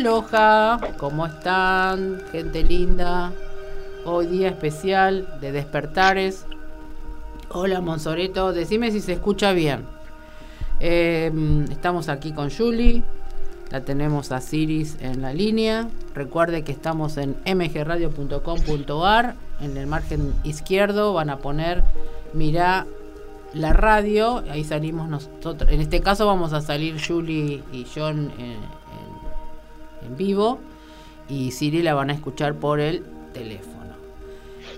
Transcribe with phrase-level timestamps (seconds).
[0.00, 2.22] Aloha, ¿cómo están?
[2.32, 3.32] Gente linda.
[4.06, 6.46] Hoy día especial de despertares.
[7.50, 9.84] Hola Monsoreto, decime si se escucha bien.
[10.80, 11.30] Eh,
[11.70, 13.02] estamos aquí con Julie.
[13.70, 15.90] La tenemos a Ciris en la línea.
[16.14, 19.34] Recuerde que estamos en mgradio.com.ar.
[19.60, 21.84] En el margen izquierdo van a poner
[22.32, 22.86] Mirá
[23.52, 24.42] la radio.
[24.50, 25.70] Ahí salimos nosotros.
[25.70, 28.79] En este caso vamos a salir Julie y John en,
[30.04, 30.58] en, vivo.
[31.28, 33.94] Y Siri la van a escuchar por el teléfono.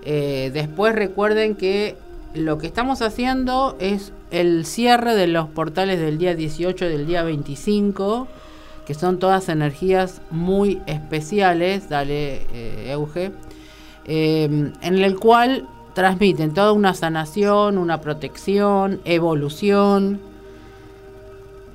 [0.05, 1.97] Eh, después recuerden que
[2.35, 7.07] lo que estamos haciendo es el cierre de los portales del día 18 y del
[7.07, 8.29] día 25
[8.87, 13.33] que son todas energías muy especiales, dale eh, Euge,
[14.05, 20.21] em, en el cual transmiten toda una sanación, una protección, evolución,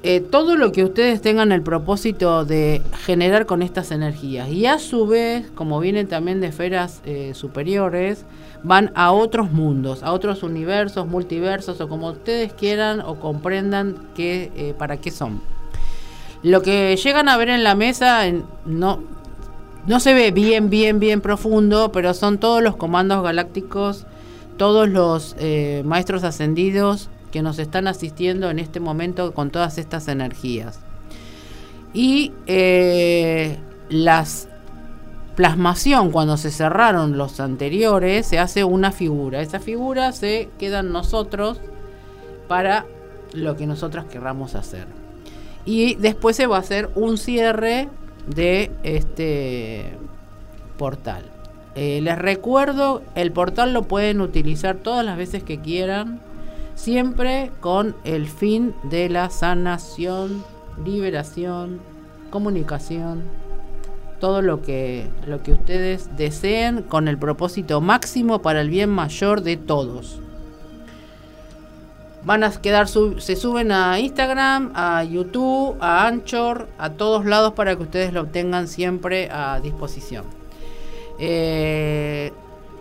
[0.03, 4.49] eh, todo lo que ustedes tengan el propósito de generar con estas energías.
[4.49, 8.25] Y a su vez, como vienen también de esferas eh, superiores,
[8.63, 14.75] van a otros mundos, a otros universos, multiversos, o como ustedes quieran o comprendan que,
[14.77, 15.41] para qué son.
[16.43, 18.23] Lo que llegan a ver en la mesa
[18.65, 19.03] no,
[19.87, 24.05] no se ve bien, bien, bien profundo, pero son todos los comandos galácticos,
[24.57, 30.08] todos los eh, maestros ascendidos que nos están asistiendo en este momento con todas estas
[30.08, 30.80] energías.
[31.94, 33.58] Y eh,
[33.89, 34.50] las
[35.38, 39.39] plasmación, cuando se cerraron los anteriores, se hace una figura.
[39.39, 41.61] Esa figura se queda en nosotros
[42.48, 42.86] para
[43.33, 44.88] lo que nosotros querramos hacer.
[45.64, 47.88] Y después se va a hacer un cierre
[48.25, 49.94] de este
[50.80, 51.23] portal.
[51.75, 56.20] Eh, les recuerdo, el portal lo pueden utilizar todas las veces que quieran,
[56.78, 60.45] siempre con el fin de la sanación,
[60.86, 61.82] liberación,
[62.30, 63.23] comunicación,
[64.20, 69.42] todo lo que, lo que ustedes deseen con el propósito máximo para el bien mayor
[69.42, 70.21] de todos.
[72.23, 77.76] Van a quedar, se suben a Instagram, a YouTube, a Anchor, a todos lados para
[77.76, 80.26] que ustedes lo tengan siempre a disposición.
[81.20, 82.32] Eh,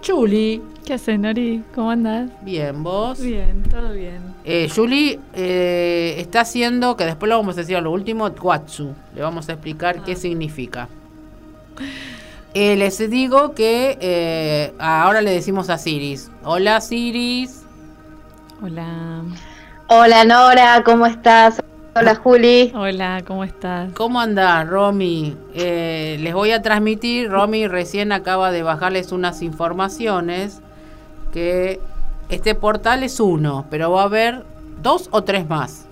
[0.01, 0.63] Chuli.
[0.85, 1.65] ¿Qué haces, Nori?
[1.75, 2.31] ¿Cómo andas?
[2.43, 3.21] Bien, ¿vos?
[3.21, 4.21] Bien, todo bien.
[4.45, 8.95] Eh, Julie eh, está haciendo, que después lo vamos a decir a lo último, Watsu.
[9.15, 10.17] Le vamos a explicar qué ah.
[10.17, 10.89] significa.
[12.55, 16.31] Eh, les digo que ahora le decimos a Siris.
[16.45, 17.65] Hola, Siris.
[18.63, 19.23] Hola.
[19.89, 21.63] Hola Nora, ¿cómo estás?
[21.99, 22.73] Hola Juli.
[22.75, 23.91] Hola, ¿cómo estás?
[23.95, 25.35] ¿Cómo andás, Romy?
[25.55, 30.61] Eh, les voy a transmitir, Romy recién acaba de bajarles unas informaciones
[31.33, 31.81] que
[32.29, 34.45] este portal es uno, pero va a haber
[34.83, 35.87] dos o tres más.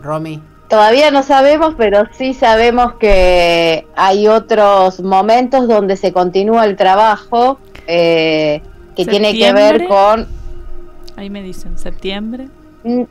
[0.00, 0.40] Romy.
[0.68, 7.58] Todavía no sabemos, pero sí sabemos que hay otros momentos donde se continúa el trabajo.
[7.88, 8.62] Eh,
[8.94, 10.28] que tiene que ver con...
[11.16, 12.48] Ahí me dicen, septiembre.
[12.84, 13.02] Mm.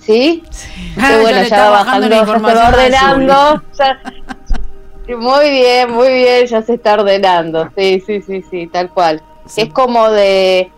[0.00, 0.44] ¿Sí?
[0.50, 0.68] sí.
[1.00, 3.62] Ah, bueno, ya, va bajando, ya se va ordenando.
[5.18, 7.68] muy bien, muy bien, ya se está ordenando.
[7.76, 9.20] Sí, sí, sí, sí, tal cual.
[9.56, 10.70] Es como de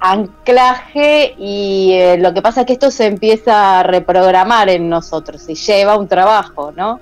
[0.00, 5.46] anclaje y eh, lo que pasa es que esto se empieza a reprogramar en nosotros
[5.48, 7.00] y lleva un trabajo, ¿no?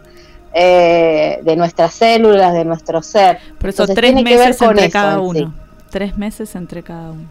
[0.52, 3.38] Eh, de nuestras células, de nuestro ser.
[3.58, 5.54] Por eso tres meses entre cada uno.
[5.90, 7.28] Tres meses entre cada uno.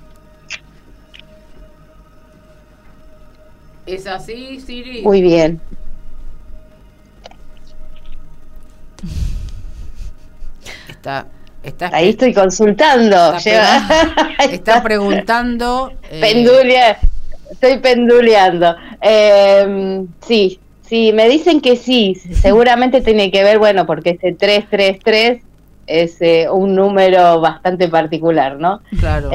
[3.88, 5.02] ¿Es así, Siri?
[5.02, 5.62] Muy bien.
[10.90, 11.28] Está,
[11.64, 13.36] está Ahí estoy consultando.
[14.52, 15.94] Está, preguntando.
[16.12, 16.98] Eh, Pendulia,
[17.50, 18.76] estoy penduleando.
[19.00, 22.16] Em, sí, sí, me dicen que sí.
[22.16, 25.42] Seguramente tiene que ver, bueno, porque ese 333
[25.88, 28.82] es eh, un número bastante particular, ¿no?
[29.00, 29.30] Claro.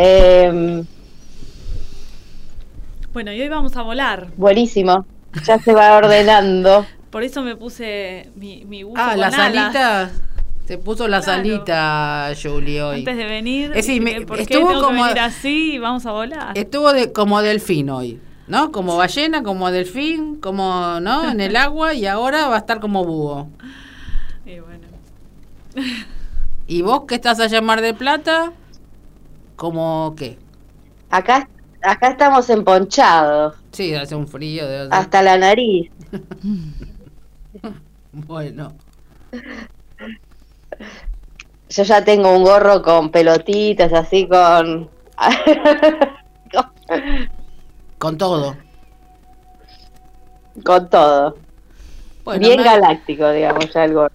[3.12, 4.28] Bueno, y hoy vamos a volar.
[4.38, 5.04] Buenísimo,
[5.44, 6.86] ya se va ordenando.
[7.10, 10.10] Por eso me puse mi, mi buzo Ah, la salita.
[10.64, 12.98] Se puso la salita, Julie, hoy.
[13.00, 16.56] Antes de venir, es decir, estuvo como que así y vamos a volar.
[16.56, 18.72] Estuvo de, como delfín hoy, ¿no?
[18.72, 21.30] Como ballena, como delfín, como, ¿no?
[21.30, 23.48] En el agua y ahora va a estar como búho.
[24.46, 24.86] Y bueno.
[26.66, 28.52] ¿Y vos qué estás allá en Mar del Plata?
[29.56, 30.38] ¿Cómo qué?
[31.10, 31.48] Acá,
[31.82, 33.56] acá estamos emponchados.
[33.72, 34.66] Sí, hace un frío.
[34.66, 34.88] De...
[34.90, 35.90] Hasta la nariz.
[38.12, 38.74] bueno.
[41.68, 44.90] Yo ya tengo un gorro con pelotitas, así con...
[47.98, 48.56] con todo.
[50.64, 51.36] Con todo.
[52.38, 54.08] Bien galáctico, digamos, algo.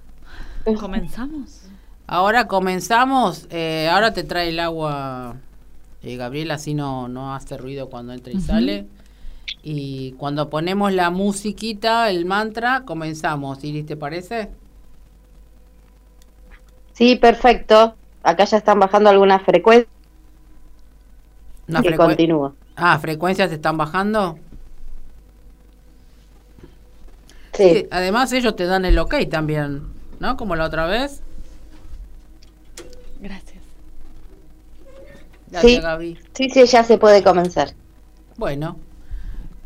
[0.80, 1.64] ¿Comenzamos?
[2.06, 3.48] Ahora comenzamos.
[3.50, 5.36] Eh, ahora te trae el agua,
[6.07, 8.88] eh, Gabriela, así no, no hace ruido cuando entra y sale.
[9.62, 13.63] Y cuando ponemos la musiquita, el mantra, comenzamos.
[13.63, 14.50] Iris, ¿te parece?
[16.94, 17.95] Sí, perfecto.
[18.24, 19.88] Acá ya están bajando algunas frecuencias.
[21.83, 22.54] que continúa.
[22.75, 24.39] Ah, frecuencias están bajando.
[27.54, 27.88] Sí.
[27.92, 29.83] Además ellos te dan el ok también,
[30.19, 30.38] ¿no?
[30.38, 31.21] Como la otra vez.
[33.19, 33.57] Gracias.
[35.61, 36.19] Sí, Gaby.
[36.33, 37.73] Sí, sí, ya se puede comenzar.
[38.38, 38.77] Bueno,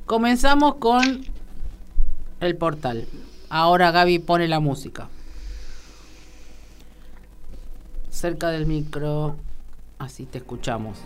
[0.05, 1.25] comenzamos con
[2.39, 3.07] el portal.
[3.49, 5.09] Ahora Gaby pone la música.
[8.09, 9.35] Cerca del micro,
[9.99, 10.99] así te escuchamos.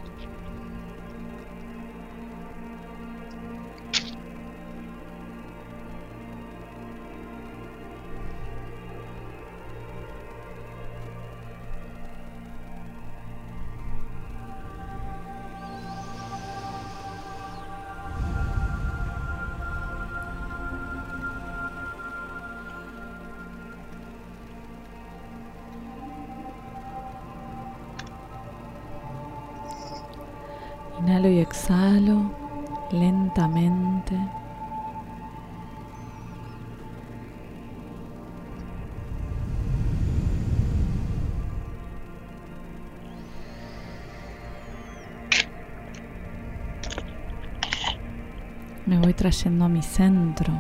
[49.16, 50.54] Trayendo a mi centro.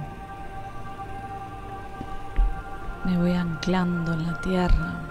[3.05, 5.01] Me voy anclando en la tierra.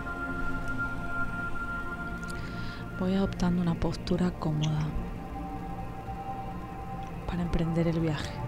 [2.99, 4.87] Voy adoptando una postura cómoda
[7.26, 8.44] para emprender el viaje.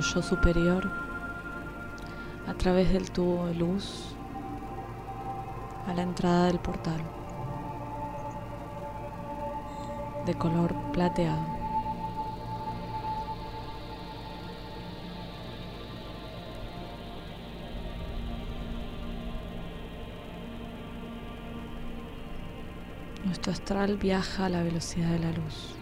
[0.00, 0.90] Yo superior
[2.46, 4.14] a través del tubo de luz
[5.86, 7.00] a la entrada del portal
[10.26, 11.60] de color plateado.
[23.24, 25.79] Nuestro astral viaja a la velocidad de la luz.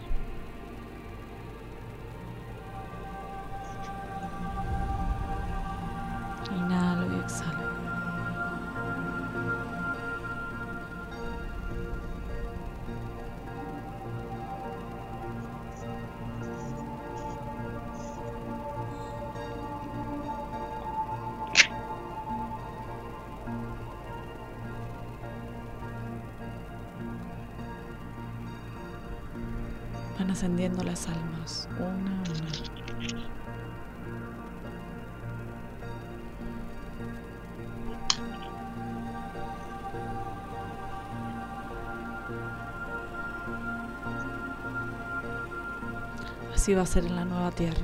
[46.69, 47.83] Así va a ser en la nueva tierra.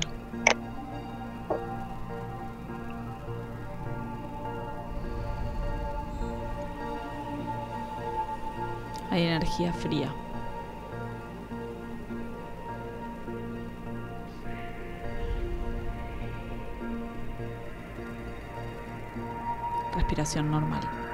[9.09, 10.13] Hay energía fría.
[20.43, 21.04] normal.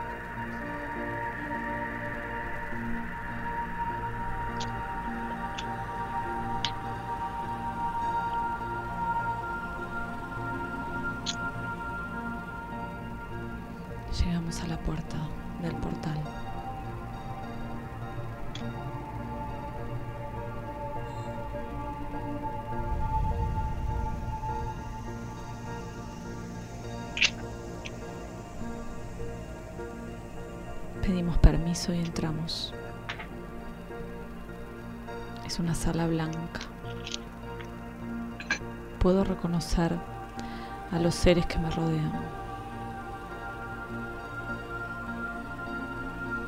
[31.11, 32.73] Pedimos permiso y entramos.
[35.45, 36.61] Es una sala blanca.
[38.97, 39.93] Puedo reconocer
[40.89, 42.13] a los seres que me rodean.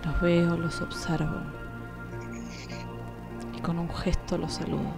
[0.06, 1.42] Los veo, los observo
[3.54, 4.94] y con un gesto los saludo.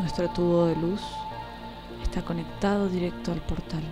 [0.00, 1.02] Nuestro tubo de luz
[2.14, 3.82] está conectado directo al portal.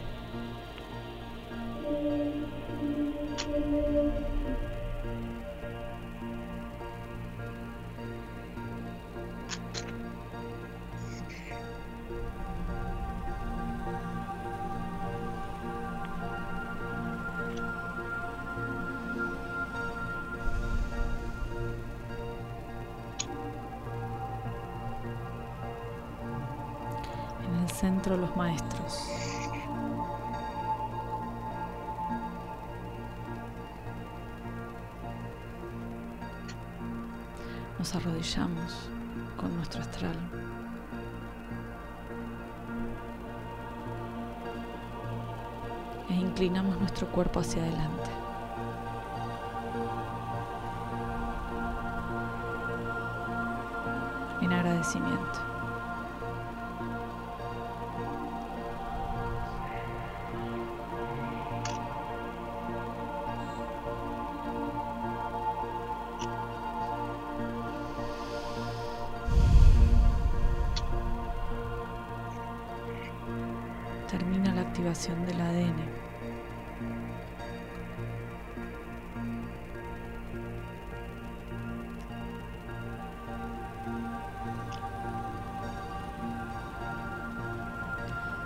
[47.43, 47.92] Hacia adelante.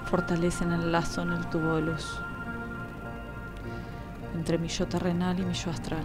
[0.07, 2.21] Fortalecen el lazo en el tubo de luz
[4.37, 6.05] entre mi yo terrenal y mi yo astral.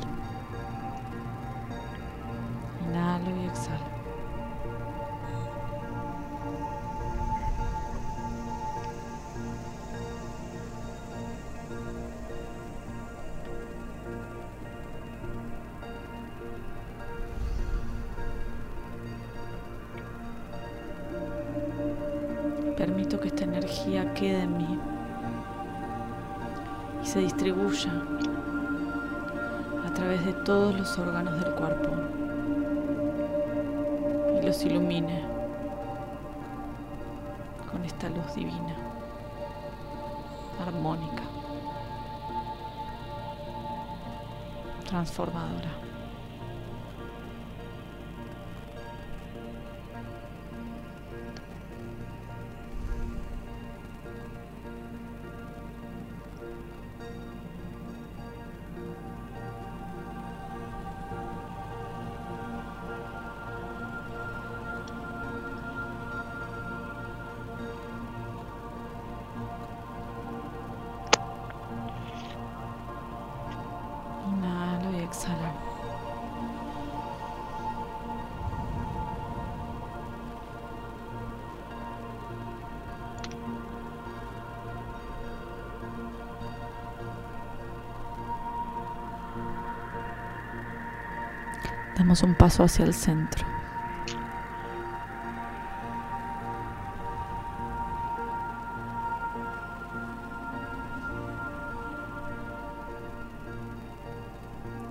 [92.11, 93.47] Un paso hacia el centro.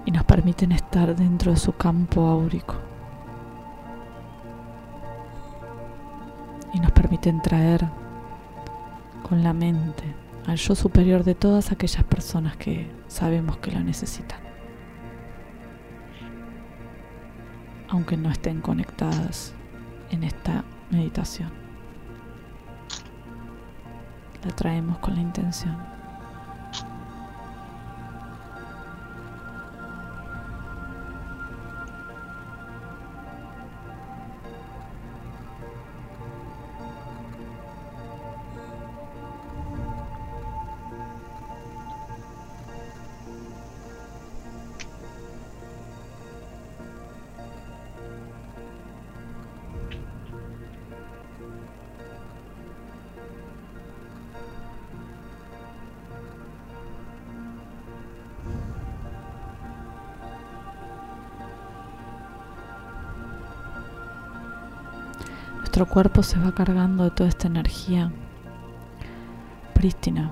[0.07, 2.75] Y nos permiten estar dentro de su campo áurico.
[6.73, 7.87] Y nos permiten traer
[9.29, 10.05] con la mente
[10.47, 14.50] al yo superior de todas aquellas personas que sabemos que lo necesitan.
[17.91, 19.53] Aunque no estén conectadas
[20.11, 21.51] en esta meditación.
[24.45, 25.77] La traemos con la intención.
[65.91, 68.13] Cuerpo se va cargando de toda esta energía
[69.75, 70.31] prístina.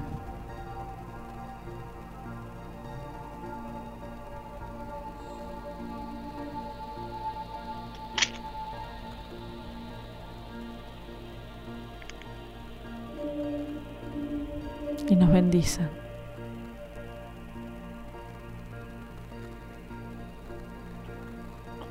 [15.09, 15.81] Y nos bendice.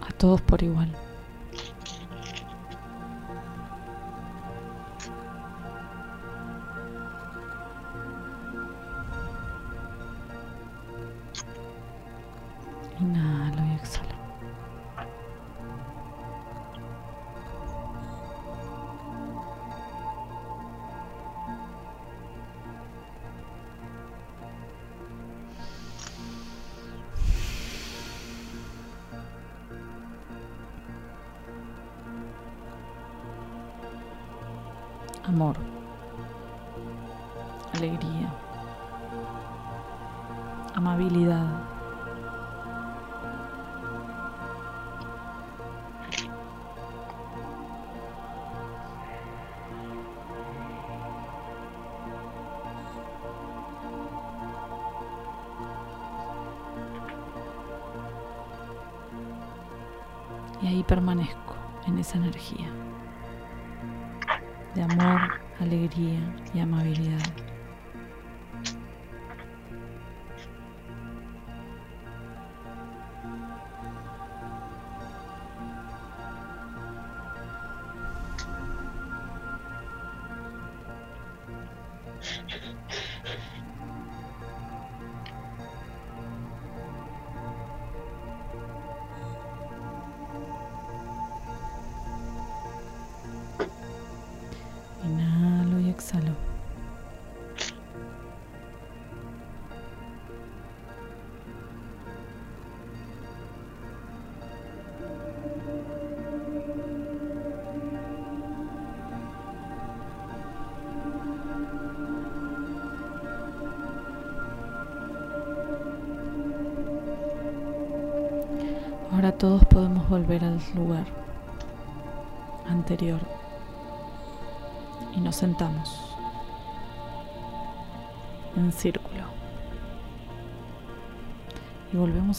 [0.07, 1.06] A todos por igual.
[35.27, 35.57] Amor,
[37.73, 38.33] alegría,
[40.73, 41.45] amabilidad.
[60.61, 61.55] Y ahí permanezco
[61.85, 62.69] en esa energía
[64.77, 65.16] de amor,
[65.59, 66.19] alegría
[66.53, 67.33] y amabilidad.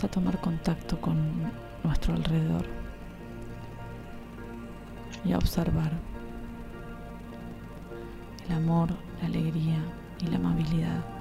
[0.04, 1.16] A tomar contacto con
[1.82, 2.64] nuestro alrededor
[5.24, 5.90] y a observar
[8.46, 9.78] el amor, la alegría
[10.20, 11.17] y la amabilidad.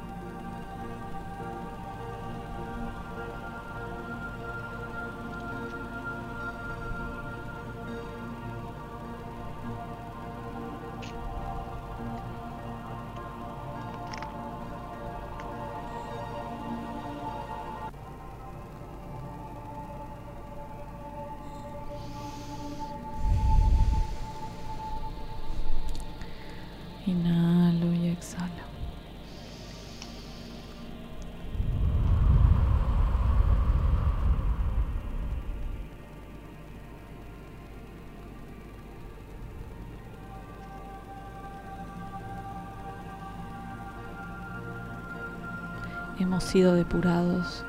[46.65, 47.63] Depurados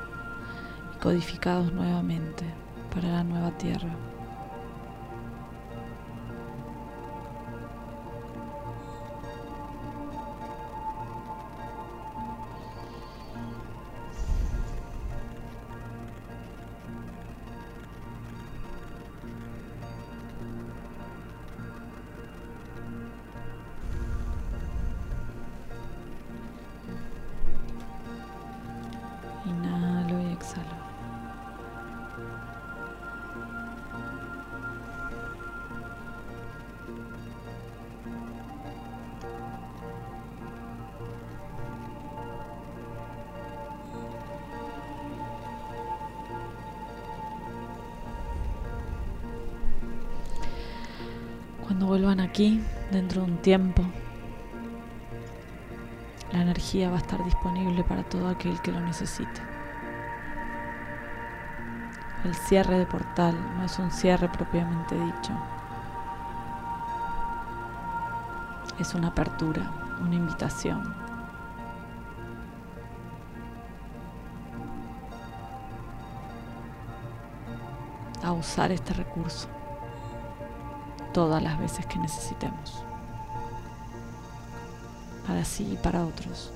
[0.95, 2.43] y codificados nuevamente
[2.93, 4.08] para la nueva tierra.
[53.39, 53.83] Tiempo,
[56.31, 59.41] la energía va a estar disponible para todo aquel que lo necesite.
[62.23, 65.31] El cierre de portal no es un cierre propiamente dicho.
[68.77, 69.71] Es una apertura,
[70.01, 70.93] una invitación.
[78.23, 79.47] A usar este recurso
[81.13, 82.83] todas las veces que necesitemos
[85.29, 86.51] para sí y para otros.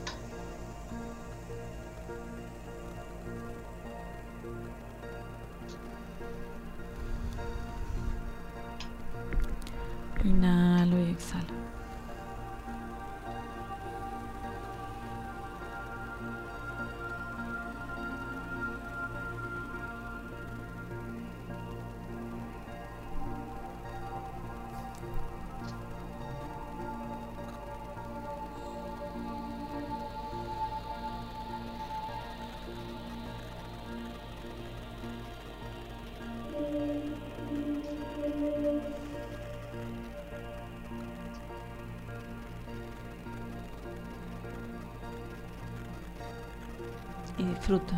[47.63, 47.95] Disfruta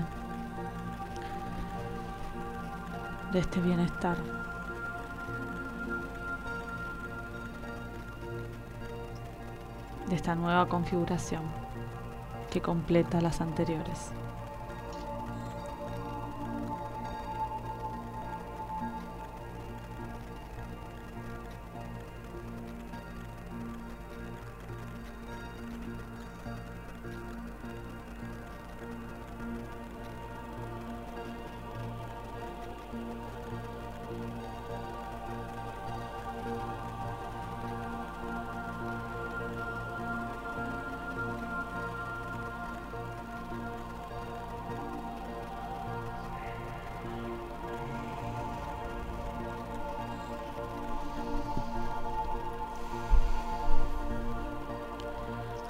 [3.34, 4.16] de este bienestar.
[10.08, 11.42] de esta nueva configuración
[12.52, 14.12] que completa las anteriores.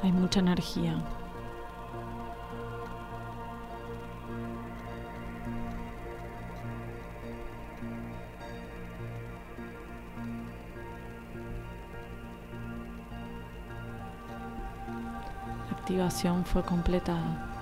[0.06, 0.94] Hay mucha energía.
[15.72, 17.55] Activación fue completada.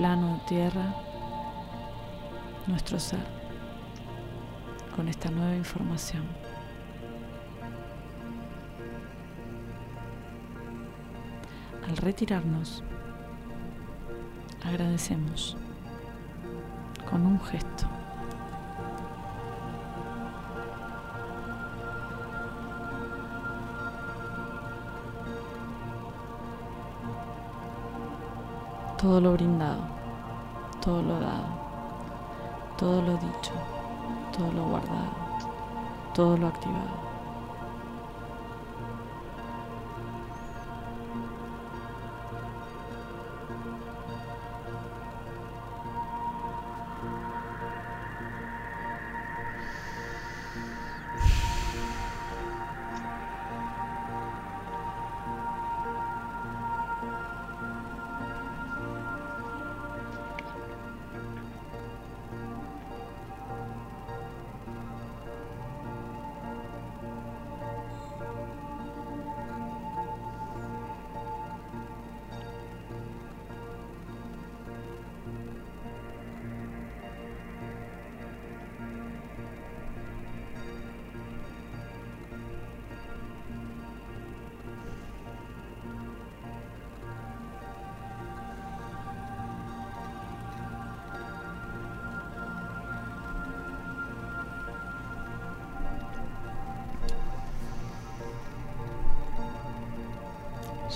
[0.00, 0.94] Plano de tierra
[2.66, 3.20] nuestro ser
[4.96, 6.24] con esta nueva información.
[11.86, 12.82] Al retirarnos,
[14.64, 15.58] agradecemos
[17.10, 17.86] con un gesto.
[29.00, 29.80] todo lo brindado,
[30.80, 31.44] todo lo dado,
[32.78, 33.52] todo lo dicho,
[34.36, 35.12] todo lo guardado,
[36.14, 37.09] todo lo activado.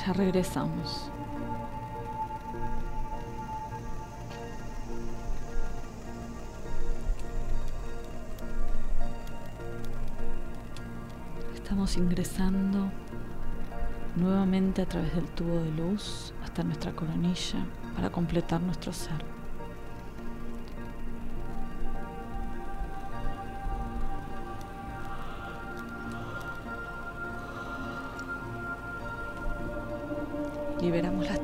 [0.06, 1.10] Ya regresamos.
[11.54, 12.90] Estamos ingresando
[14.16, 17.64] nuevamente a través del tubo de luz hasta nuestra coronilla
[17.96, 19.43] para completar nuestro ser.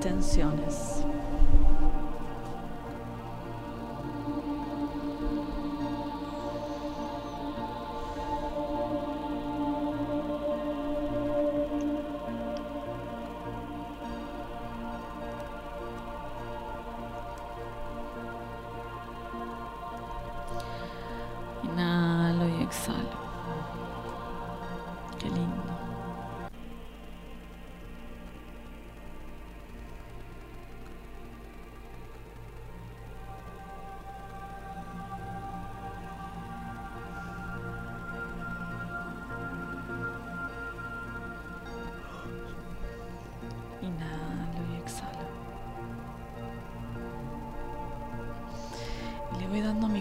[0.01, 1.05] Tensiones.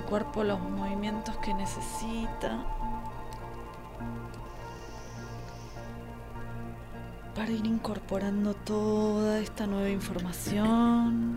[0.09, 2.65] Cuerpo los movimientos que necesita
[7.35, 11.28] para ir incorporando toda esta nueva información.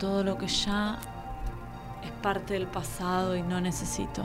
[0.00, 0.98] Todo lo que ya
[2.02, 4.24] es parte del pasado y no necesito.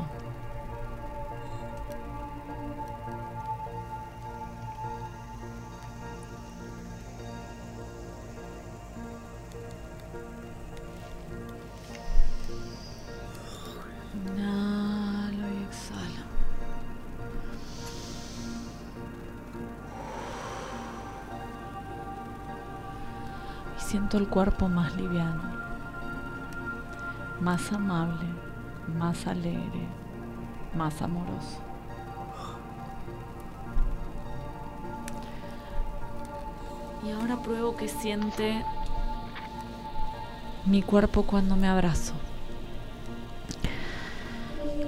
[23.78, 25.65] Y siento el cuerpo más liviano,
[27.46, 28.26] más amable,
[28.98, 29.88] más alegre,
[30.76, 31.60] más amoroso.
[37.06, 38.66] Y ahora pruebo que siente
[40.66, 42.14] mi cuerpo cuando me abrazo.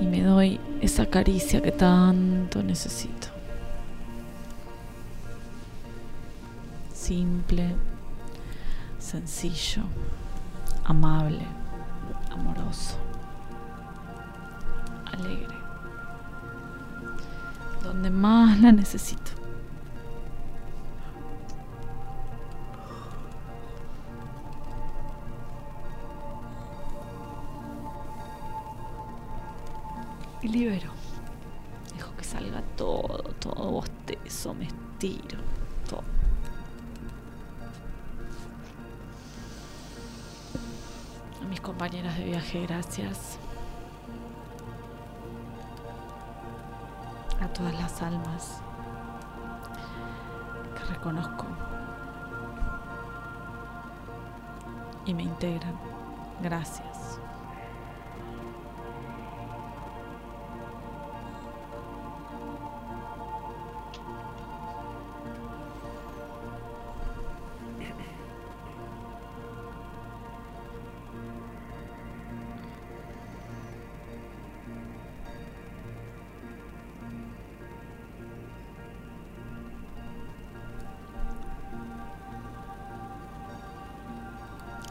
[0.01, 3.27] Y me doy esa caricia que tanto necesito.
[6.91, 7.75] Simple,
[8.97, 9.83] sencillo,
[10.85, 11.45] amable,
[15.05, 15.55] alegre.
[17.83, 19.31] Donde más la necesito.
[42.97, 43.37] Gracias.
[47.39, 48.61] A todas las almas
[50.75, 51.45] que reconozco
[55.05, 55.75] y me integran.
[56.41, 57.06] Gracias.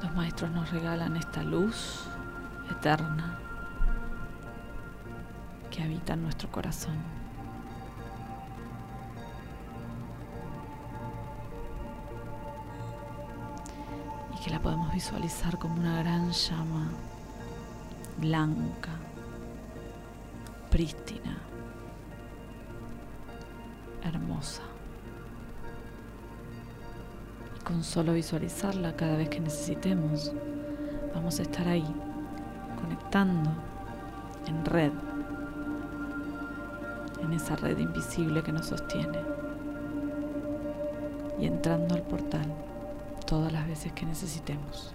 [0.02, 2.04] Los maestros nos regalan esta luz
[2.70, 3.38] eterna
[5.70, 6.96] que habita en nuestro corazón.
[14.34, 16.90] Y que la podemos visualizar como una gran llama
[18.18, 18.92] blanca,
[20.70, 21.36] prístina,
[24.02, 24.62] hermosa.
[27.66, 30.32] Con solo visualizarla cada vez que necesitemos,
[31.12, 31.84] vamos a estar ahí,
[32.80, 33.50] conectando
[34.46, 34.92] en red,
[37.24, 39.18] en esa red invisible que nos sostiene,
[41.40, 42.46] y entrando al portal
[43.26, 44.94] todas las veces que necesitemos.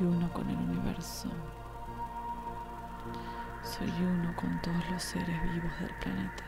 [0.00, 1.28] Soy uno con el universo.
[3.62, 6.44] Soy uno con todos los seres vivos del planeta.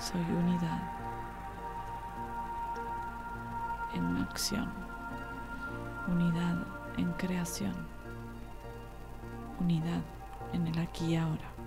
[0.00, 0.80] Soy unidad
[3.92, 4.72] en acción,
[6.06, 7.74] unidad en creación,
[9.60, 10.00] unidad
[10.54, 11.57] en el aquí y ahora.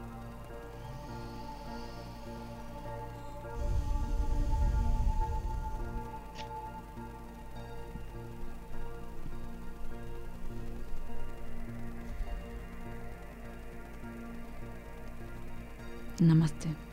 [16.22, 16.91] नमस्ते।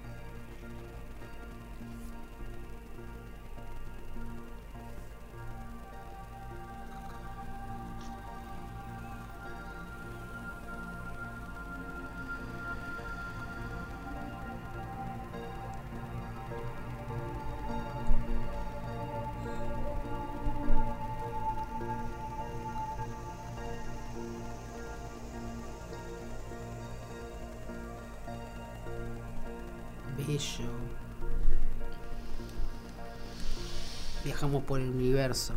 [34.49, 35.53] Viajamos por el universo.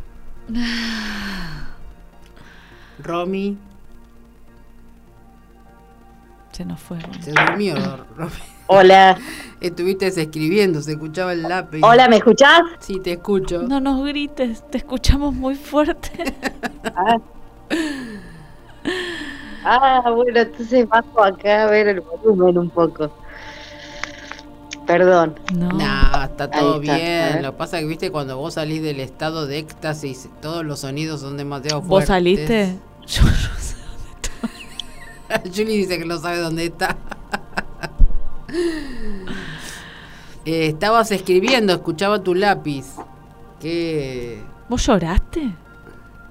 [3.02, 3.56] Romy.
[6.52, 7.00] Se nos fue.
[7.00, 7.22] Romy.
[7.22, 7.76] Se durmió,
[8.16, 8.32] Romy.
[8.66, 9.16] Hola.
[9.62, 11.80] Estuviste escribiendo, se escuchaba el lápiz.
[11.82, 12.60] Hola, ¿me escuchás?
[12.80, 13.62] Sí, te escucho.
[13.62, 16.34] No nos grites, te escuchamos muy fuerte.
[16.94, 17.16] Ah.
[19.64, 23.08] Ah, bueno, entonces bajo acá a ver el volumen un poco.
[24.84, 25.38] Perdón.
[25.54, 25.68] No.
[25.68, 27.42] Nah, está todo está, bien.
[27.42, 30.80] Lo que pasa es que, viste, cuando vos salís del estado de éxtasis, todos los
[30.80, 31.88] sonidos son demasiado fuertes.
[31.88, 32.78] ¿Vos saliste?
[33.06, 33.76] Yo no sé.
[35.54, 36.96] Julie dice que no sabe dónde está.
[40.44, 42.84] Eh, estabas escribiendo, escuchaba tu lápiz.
[43.60, 44.42] ¿Qué?
[44.68, 45.54] ¿Vos lloraste?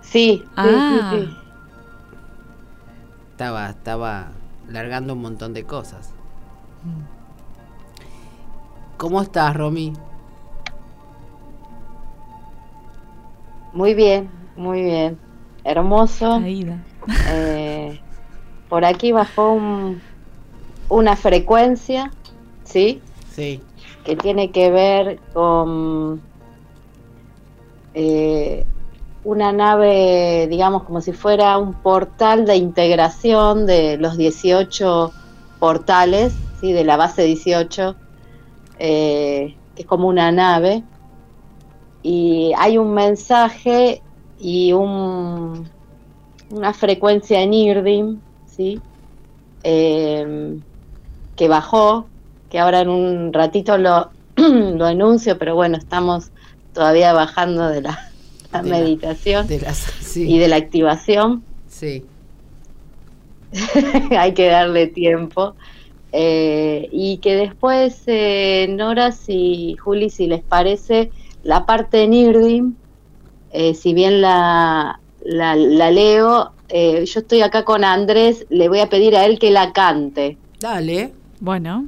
[0.01, 1.11] Sí, Ah.
[1.13, 1.37] sí, sí.
[3.31, 4.27] Estaba, estaba
[4.67, 6.09] largando un montón de cosas.
[9.01, 9.93] ¿Cómo estás, Romy?
[13.73, 15.19] Muy bien, muy bien.
[15.63, 16.39] Hermoso.
[16.39, 16.77] Caída.
[17.31, 17.99] Eh,
[18.69, 20.03] por aquí bajó un-
[20.87, 22.11] una frecuencia,
[22.63, 23.01] ¿sí?
[23.33, 23.63] Sí.
[24.05, 26.21] que tiene que ver con
[27.95, 28.63] eh,
[29.23, 35.11] una nave, digamos, como si fuera un portal de integración de los 18
[35.57, 36.71] portales, ¿sí?
[36.71, 37.95] de la base 18,
[38.83, 40.83] eh, que es como una nave,
[42.03, 44.01] y hay un mensaje
[44.39, 45.69] y un,
[46.49, 48.81] una frecuencia en IRDIM, ¿sí?
[49.63, 50.57] Eh,
[51.35, 52.07] que bajó,
[52.49, 56.31] que ahora en un ratito lo, lo anuncio, pero bueno, estamos
[56.73, 58.09] todavía bajando de la,
[58.51, 60.27] la De la- meditación De las, sí.
[60.27, 61.43] y de la activación.
[61.69, 62.03] Sí.
[64.17, 65.55] Hay que darle tiempo.
[66.13, 71.11] Eh, y que después, eh, Nora y Juli, si les parece,
[71.43, 72.73] la parte en Irdim,
[73.51, 78.79] eh, si bien la, la, la leo, eh, yo estoy acá con Andrés, le voy
[78.79, 80.37] a pedir a él que la cante.
[80.59, 81.13] Dale.
[81.39, 81.87] Bueno.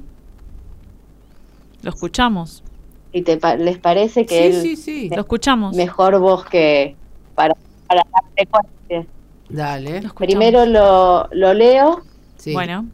[1.82, 2.64] Lo escuchamos.
[3.12, 5.10] ¿Y te les parece que Sí, él sí, sí.
[5.10, 5.76] Lo escuchamos.
[5.76, 6.96] mejor voz que
[7.36, 7.54] para,
[7.88, 9.06] para la frecuencia?
[9.50, 9.90] Dale.
[10.02, 10.16] Lo escuchamos.
[10.18, 12.02] Primero lo, lo leo.
[12.38, 12.54] Sí.
[12.54, 12.88] Bueno.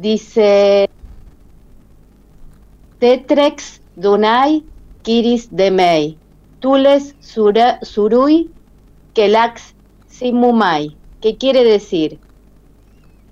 [0.00, 0.88] Dice
[3.00, 4.62] Tetrex Dunai
[5.02, 6.16] Kiris Demei
[6.60, 8.50] Tules Sura- Surui
[9.14, 9.74] Kelax
[10.06, 10.96] Simumai.
[11.20, 12.18] ¿Qué quiere decir?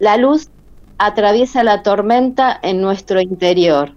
[0.01, 0.49] La luz
[0.99, 3.93] atraviesa la tormenta en nuestro interior.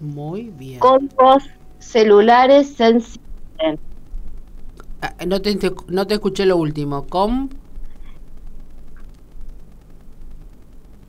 [0.00, 0.78] Muy bien.
[0.78, 1.44] Códigos
[1.78, 3.20] celulares sensibles.
[5.00, 5.58] Ah, no, te,
[5.88, 7.06] no te escuché lo último.
[7.08, 7.48] ¿Com?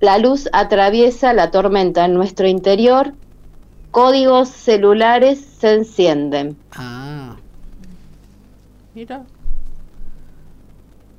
[0.04, 3.14] La luz atraviesa la tormenta en nuestro interior.
[3.91, 6.58] Códigos celulares se encienden.
[6.74, 7.38] Ah.
[8.93, 9.24] Mira.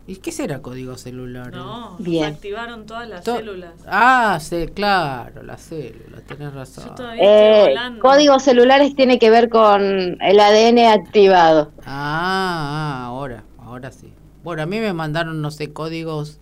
[0.07, 1.51] ¿Y qué será código celular?
[1.55, 2.24] No, Bien.
[2.26, 3.72] nos activaron todas las To- células.
[3.87, 6.89] Ah, sí, claro, las células, tenés razón.
[6.89, 7.22] Yo todavía
[7.64, 9.82] estoy Eh, códigos celulares tiene que ver con
[10.20, 11.72] el ADN activado.
[11.87, 14.12] Ah, ah, ahora, ahora sí.
[14.43, 16.39] Bueno, a mí me mandaron, no sé, códigos,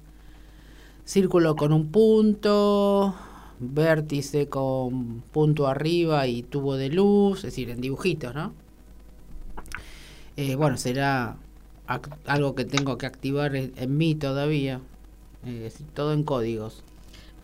[1.04, 3.14] círculo con un punto,
[3.58, 8.52] vértice con punto arriba y tubo de luz, es decir, en dibujitos, ¿no?
[10.36, 11.36] Eh, bueno, será
[12.26, 14.80] algo que tengo que activar en, en mí todavía,
[15.44, 16.82] eh, es decir, todo en códigos.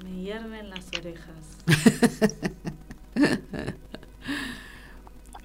[0.05, 1.35] Me hierven las orejas.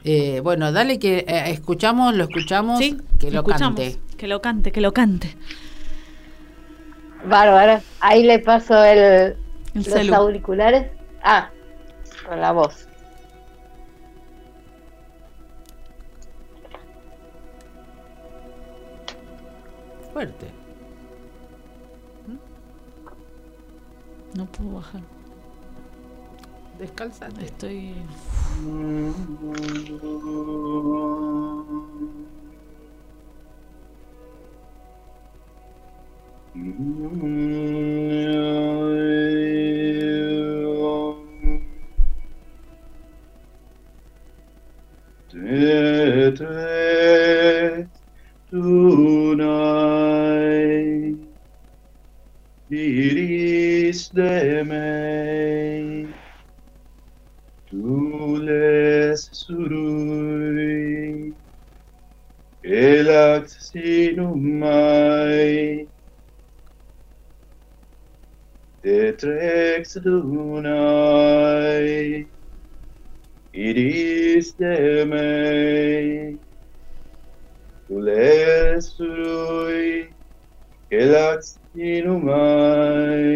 [0.06, 3.80] Eh, bueno, dale que eh, escuchamos, lo escuchamos, Sí, que lo escuchamos.
[3.80, 3.98] cante.
[4.18, 5.34] Que lo cante, que lo cante.
[7.26, 7.82] Bárbaro.
[8.00, 9.36] Ahí le paso el,
[9.74, 10.92] los auriculares.
[11.24, 11.50] Ah,
[12.28, 12.88] con la voz.
[20.14, 20.48] Fuerte.
[24.36, 25.02] No puedo bajar.
[26.80, 27.46] Descalzate.
[27.46, 27.96] Estoy.
[52.70, 56.08] diris de mei
[57.66, 61.34] tu les surui
[62.64, 65.93] elax sinum mai
[68.84, 71.88] de trex lunai,
[73.54, 76.40] iris de me,
[77.88, 79.06] Tulesui,
[80.90, 83.34] Kelax inumai.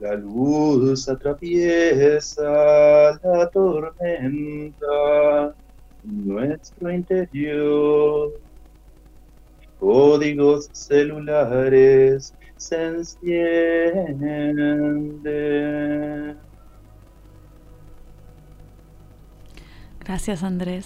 [0.00, 2.50] La luz atraviesa
[3.22, 4.96] la tormenta
[6.02, 8.30] nuestro interior.
[9.80, 13.48] Códigos celulares se encienden.
[20.04, 20.84] Gracias, Andrés.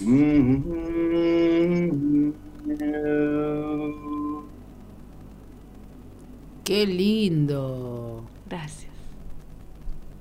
[6.63, 8.23] Qué lindo.
[8.49, 8.93] Gracias.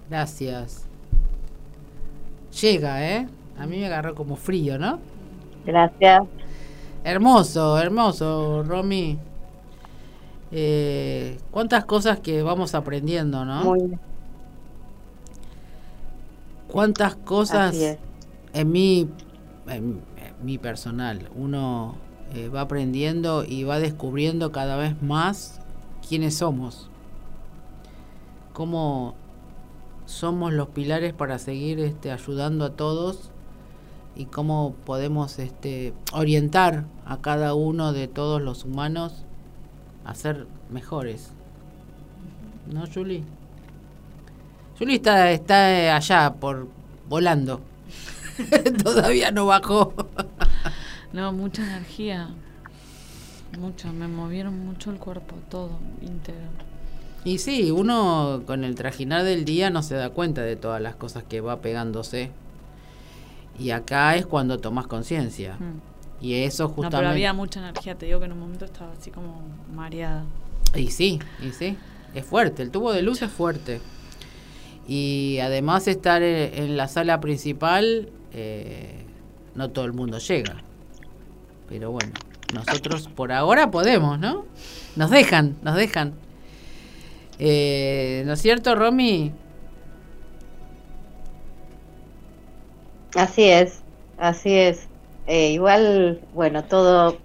[0.09, 0.87] Gracias.
[2.59, 3.27] Llega, ¿eh?
[3.57, 4.99] A mí me agarró como frío, ¿no?
[5.65, 6.23] Gracias.
[7.03, 9.17] Hermoso, hermoso, Romy.
[10.51, 13.63] Eh, cuántas cosas que vamos aprendiendo, ¿no?
[13.63, 13.99] Muy bien.
[16.67, 17.75] Cuántas cosas
[18.53, 19.09] en mi,
[19.67, 21.95] en, en mi personal, uno
[22.33, 25.59] eh, va aprendiendo y va descubriendo cada vez más
[26.07, 26.89] quiénes somos,
[28.53, 29.13] cómo
[30.05, 33.29] somos los pilares para seguir este, ayudando a todos
[34.15, 39.23] y cómo podemos este, orientar a cada uno de todos los humanos
[40.05, 41.31] a ser mejores.
[42.71, 43.23] ¿No, Julie?
[44.77, 46.67] Julie está, está allá por
[47.07, 47.61] volando.
[48.83, 49.93] Todavía no bajó.
[51.13, 52.29] No, mucha energía.
[53.59, 55.69] Mucho, me movieron mucho el cuerpo, todo,
[56.01, 56.49] íntegro.
[57.23, 60.95] Y sí, uno con el trajinar del día no se da cuenta de todas las
[60.95, 62.31] cosas que va pegándose.
[63.59, 65.55] Y acá es cuando tomas conciencia.
[65.59, 66.25] Mm.
[66.25, 66.97] Y eso No, justamente...
[66.97, 69.41] pero había mucha energía, te digo que en un momento estaba así como
[69.73, 70.23] mareada.
[70.75, 71.77] Y sí, y sí,
[72.13, 73.81] es fuerte, el tubo de luz es fuerte.
[74.87, 79.05] Y además estar en, en la sala principal, eh,
[79.55, 80.57] no todo el mundo llega.
[81.69, 82.11] Pero bueno,
[82.53, 84.45] nosotros por ahora podemos, ¿no?
[84.95, 86.13] Nos dejan, nos dejan.
[87.39, 89.31] Eh, ¿No es cierto, Romy?
[93.15, 93.83] Así es,
[94.17, 94.87] así es.
[95.27, 97.17] Eh, igual, bueno, todo,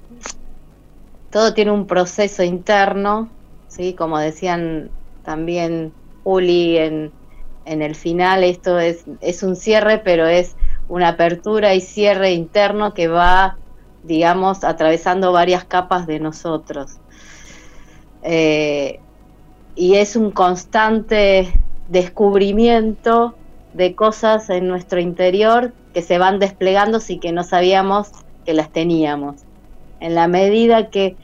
[1.30, 3.28] todo tiene un proceso interno,
[3.68, 4.90] sí, como decían
[5.24, 5.92] también
[6.24, 7.12] Uli en,
[7.64, 10.56] en el final, esto es, es un cierre, pero es
[10.88, 13.58] una apertura y cierre interno que va,
[14.04, 16.92] digamos, atravesando varias capas de nosotros.
[18.22, 19.00] Eh,
[19.74, 21.52] y es un constante
[21.88, 23.34] descubrimiento
[23.74, 28.12] de cosas en nuestro interior que se van desplegando sin que no sabíamos
[28.46, 29.42] que las teníamos.
[29.98, 31.16] En la medida que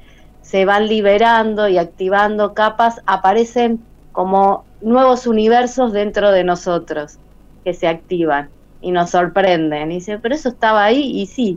[0.42, 3.78] se van liberando y activando capas, aparecen
[4.10, 7.18] como nuevos universos dentro de nosotros
[7.62, 8.48] que se activan
[8.80, 9.92] y nos sorprenden.
[9.92, 11.56] Y dicen, pero eso estaba ahí y sí.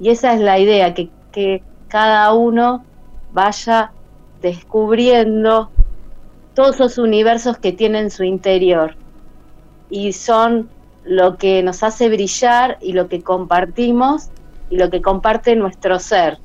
[0.00, 2.84] Y esa es la idea, que, que cada uno
[3.32, 3.90] vaya
[4.40, 5.70] descubriendo
[6.54, 8.94] todos esos universos que tiene en su interior
[9.90, 10.68] y son
[11.08, 14.28] lo que nos hace brillar y lo que compartimos
[14.68, 16.38] y lo que comparte nuestro ser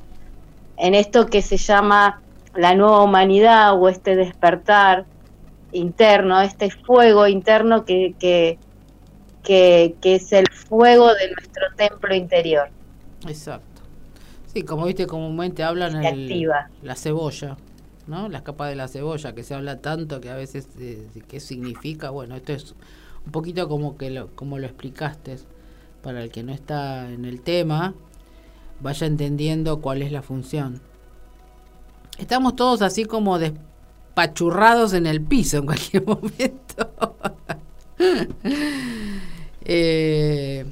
[0.78, 2.22] en esto que se llama
[2.54, 5.04] la nueva humanidad o este despertar
[5.72, 8.58] interno, este fuego interno que, que,
[9.42, 12.68] que, que es el fuego de nuestro templo interior.
[13.26, 13.82] Exacto.
[14.52, 16.48] Sí, como viste, comúnmente hablan el,
[16.82, 17.56] la cebolla,
[18.06, 18.28] ¿no?
[18.28, 22.10] Las capas de la cebolla, que se habla tanto que a veces, eh, ¿qué significa?
[22.10, 22.74] Bueno, esto es
[23.26, 25.38] un poquito como que lo, como lo explicaste,
[26.02, 27.94] para el que no está en el tema,
[28.80, 30.80] vaya entendiendo cuál es la función.
[32.18, 36.92] Estamos todos así como despachurrados en el piso en cualquier momento.
[39.64, 40.66] Eh,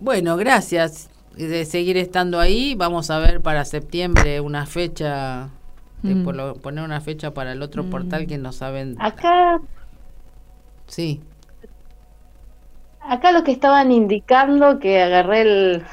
[0.00, 2.74] bueno, gracias de seguir estando ahí.
[2.74, 5.50] Vamos a ver para septiembre una fecha,
[6.02, 6.54] de Mm.
[6.60, 8.96] poner una fecha para el otro portal que no saben.
[8.98, 9.60] Acá,
[10.86, 11.20] Sí,
[13.08, 15.84] acá lo que estaban indicando, que agarré el,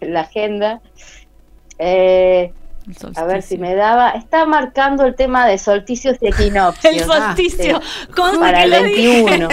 [0.00, 0.80] la agenda,
[1.78, 2.52] eh,
[3.16, 6.94] a ver si me daba, está marcando el tema de solsticios y equinoccios.
[6.94, 7.80] El solsticio.
[8.14, 9.24] ¿Cómo para que el lo dije?
[9.24, 9.48] 21.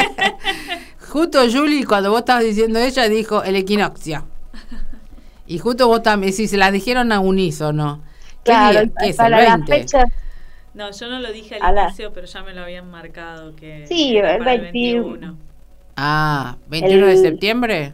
[1.09, 4.25] justo Julie, cuando vos estabas diciendo ella, dijo el equinoccio.
[5.45, 8.01] Y justo vos también, si se las dijeron a unísono.
[8.43, 8.91] ¿Qué Claro, día?
[8.99, 9.73] ¿Qué es, para el la 20?
[9.79, 10.03] fecha,
[10.73, 13.85] No, yo no lo dije al la- inicio, pero ya me lo habían marcado que
[13.87, 15.09] Sí, era el para el 21.
[15.19, 15.46] 21.
[15.97, 17.93] Ah, 21 de septiembre.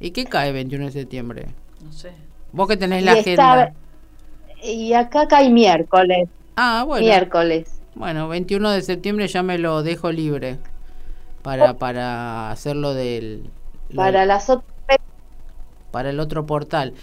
[0.00, 1.46] ¿Y qué cae 21 de septiembre?
[1.84, 2.12] No sé.
[2.52, 3.64] Vos que tenés y, la agenda.
[3.64, 7.04] está- y acá cae miércoles, Ah, bueno.
[7.06, 7.80] miércoles.
[7.94, 10.58] Bueno, 21 de septiembre ya me lo dejo libre
[11.42, 13.44] para, para hacerlo del
[13.90, 14.98] lo- Para las otras
[15.90, 16.94] para el otro portal.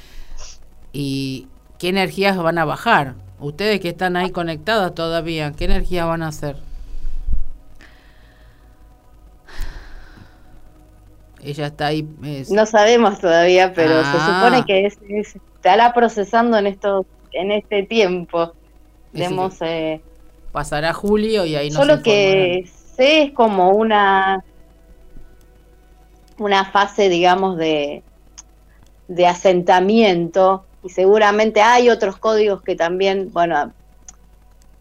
[0.92, 3.14] ¿Y qué energías van a bajar?
[3.40, 6.58] Ustedes que están ahí conectadas todavía, ¿qué energías van a hacer?
[11.44, 12.08] Ella está ahí.
[12.24, 14.42] es- No sabemos todavía, pero se Ah.
[14.44, 18.54] supone que es, es- estará procesando en estos en este tiempo.
[19.14, 20.02] Tenemos, eh,
[20.52, 24.44] pasará Julio y ahí nos solo que sé es como una
[26.38, 28.04] una fase, digamos, de
[29.08, 33.74] de asentamiento y seguramente hay otros códigos que también, bueno,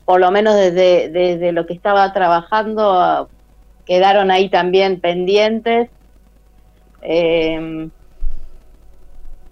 [0.05, 3.29] por lo menos desde, desde lo que estaba trabajando
[3.87, 5.91] quedaron ahí también pendientes.
[7.03, 7.89] Eh,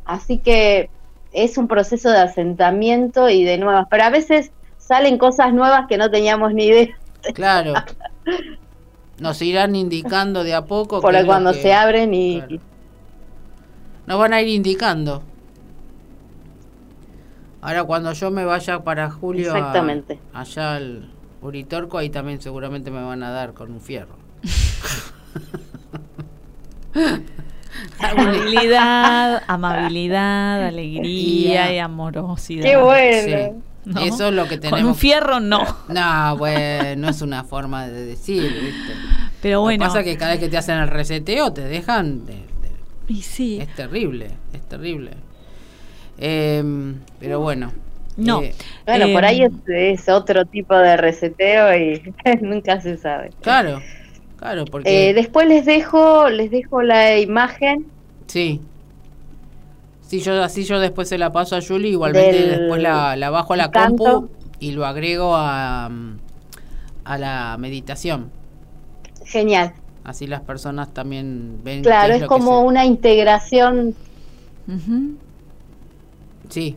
[0.05, 0.90] así que
[1.32, 5.99] es un proceso de asentamiento y de nuevas, pero a veces salen cosas nuevas que
[5.99, 6.96] no teníamos ni idea.
[7.34, 7.74] Claro.
[9.18, 11.01] Nos irán indicando de a poco.
[11.01, 12.61] Por cuando que- se abren y, Claro.
[14.07, 15.22] Nos van a ir indicando.
[17.61, 19.72] Ahora cuando yo me vaya para julio a-
[20.32, 21.11] allá al
[21.42, 24.16] Uritorco, ahí también seguramente me van a dar con un fierro.
[28.01, 32.62] Amabilidad, amabilidad, alegría Y, amorosidad.
[32.64, 33.55] qué bueno.
[33.55, 33.62] Sí.
[33.84, 34.01] ¿No?
[34.03, 34.99] Eso es lo que Con un tenemos.
[34.99, 35.64] fierro no.
[35.88, 38.92] No, bueno, no es una forma de decir, ¿viste?
[39.40, 39.82] Pero Lo bueno.
[39.82, 42.26] que pasa es que cada vez que te hacen el reseteo te dejan...
[42.26, 42.42] de- de-
[43.09, 43.59] Y sí.
[43.61, 45.12] es terrible, es terrible.
[46.18, 47.72] Em, pero bueno.
[48.16, 48.42] No.
[48.42, 48.53] eh,
[48.84, 52.03] Bueno, por ahí es, es otro tipo de reseteo y
[52.42, 53.30] nunca se sabe.
[53.40, 53.80] claro,
[54.39, 55.11] claro, porque...
[55.11, 57.86] Eh, después les dejo, les dejo la imagen
[58.26, 58.61] Sí.
[60.07, 63.28] Sí, yo así yo después se la paso a Julie, igualmente Del después la, la
[63.30, 64.05] bajo a la canto.
[64.05, 64.30] compu
[64.61, 65.91] y lo agrego a,
[67.05, 68.30] a la meditación.
[69.26, 69.74] genial.
[70.05, 71.82] Así las personas también ven.
[71.82, 73.95] Claro, es como se- una integración.
[76.49, 76.76] Sí,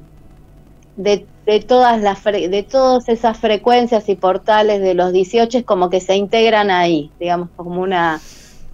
[0.98, 5.90] de, de todas las de todas esas frecuencias y portales de los 18 es como
[5.90, 8.22] que se integran ahí, digamos como una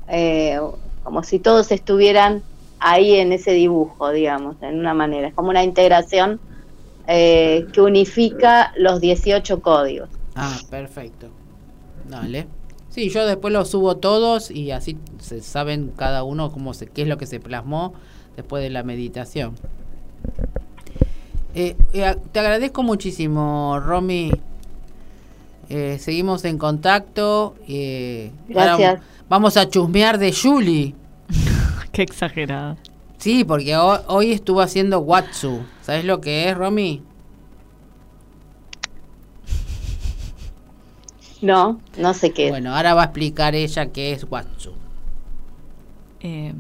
[0.10, 0.60] eh,
[1.04, 2.44] como si todos estuvieran
[2.80, 6.40] ahí en ese dibujo, digamos, en una manera, es como una integración
[7.08, 10.10] eh, que unifica los 18 códigos.
[10.36, 11.30] Ah, perfecto.
[12.10, 12.48] Dale.
[12.90, 17.04] Sí, yo después los subo todos y así se saben cada uno cómo se, qué
[17.04, 17.94] es lo que se plasmó
[18.36, 19.56] después de la meditación.
[21.56, 24.32] Eh, eh, te agradezco muchísimo, Romy.
[25.70, 27.56] Eh, seguimos en contacto.
[27.68, 29.02] eh, ahora Gracias.
[29.30, 30.96] vamos a chusmear de Julie.
[31.92, 32.78] Qué exagerada.
[33.18, 35.62] Sí, porque ho- hoy estuvo haciendo Watsu.
[35.82, 37.02] ¿Sabes lo que es, Romy?
[41.42, 42.50] No, no sé qué.
[42.50, 44.74] Bueno, ahora va a explicar ella qué es Watsu.
[46.22, 46.54] Eh,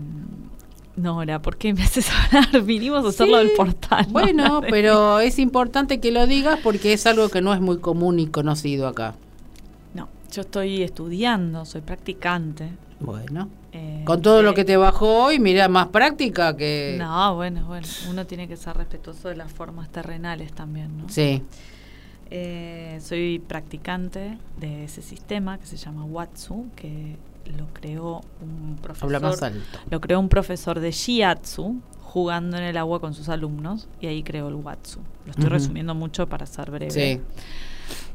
[0.97, 2.61] Nora, ¿por qué me haces hablar?
[2.63, 4.05] Vinimos a hacerlo del portal.
[4.07, 4.13] ¿no?
[4.13, 8.19] Bueno, pero es importante que lo digas porque es algo que no es muy común
[8.19, 9.15] y conocido acá.
[9.93, 12.69] No, yo estoy estudiando, soy practicante.
[12.99, 16.95] Bueno, eh, con todo lo de- que te bajó hoy, mira, más práctica que...
[16.97, 21.07] No, bueno, bueno, uno tiene que ser respetuoso de las formas terrenales también, ¿no?
[21.09, 21.43] Sí,
[22.29, 27.15] Eh, soy practicante de ese sistema que se llama Watsu, que
[27.57, 29.15] lo creó un profesor.
[29.15, 29.79] habla más alto.
[29.89, 34.23] Lo creó un profesor de Shiatsu jugando en el agua con sus alumnos y ahí
[34.23, 34.99] creó el Watsu.
[35.25, 36.91] Lo estoy resumiendo mucho para ser breve.
[36.91, 37.21] Sí,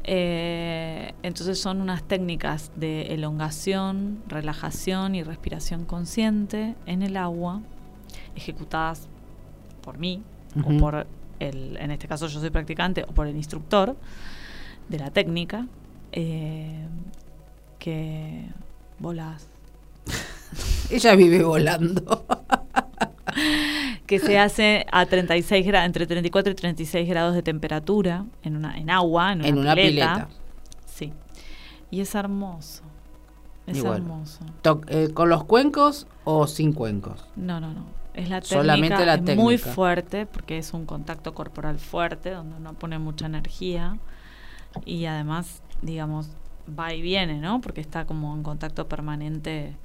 [0.05, 7.61] Eh, entonces son unas técnicas de elongación, relajación y respiración consciente en el agua,
[8.35, 9.07] ejecutadas
[9.81, 10.21] por mí
[10.63, 11.07] o por
[11.39, 13.95] el, en este caso yo soy practicante, o por el instructor
[14.89, 15.67] de la técnica,
[16.11, 16.85] eh,
[17.79, 18.45] que
[18.99, 19.47] volás.
[20.89, 22.25] Ella vive volando.
[24.05, 28.77] que se hace a 36 grados, entre 34 y 36 grados de temperatura en una
[28.77, 30.13] en agua, en una, En una pileta.
[30.13, 30.27] pileta.
[30.85, 31.13] Sí.
[31.89, 32.83] Y es hermoso.
[33.65, 34.39] Es hermoso.
[34.87, 37.25] Eh, ¿Con los cuencos o sin cuencos?
[37.35, 37.85] No, no, no.
[38.13, 42.57] Es la técnica, Solamente la es muy fuerte porque es un contacto corporal fuerte donde
[42.57, 43.97] uno pone mucha energía
[44.85, 46.29] y además, digamos,
[46.67, 47.61] va y viene, ¿no?
[47.61, 49.75] Porque está como en contacto permanente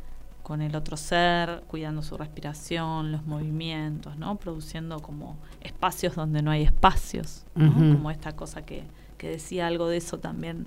[0.42, 4.36] con el otro ser, cuidando su respiración, los movimientos, ¿no?
[4.36, 7.72] Produciendo como espacios donde no hay espacios, ¿no?
[7.94, 8.84] Como esta cosa que,
[9.18, 10.66] que decía algo de eso también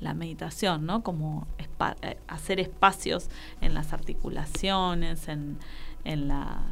[0.00, 1.02] la meditación, ¿no?
[1.02, 3.28] Como espa- eh, hacer espacios
[3.60, 5.58] en las articulaciones, en,
[6.04, 6.62] en la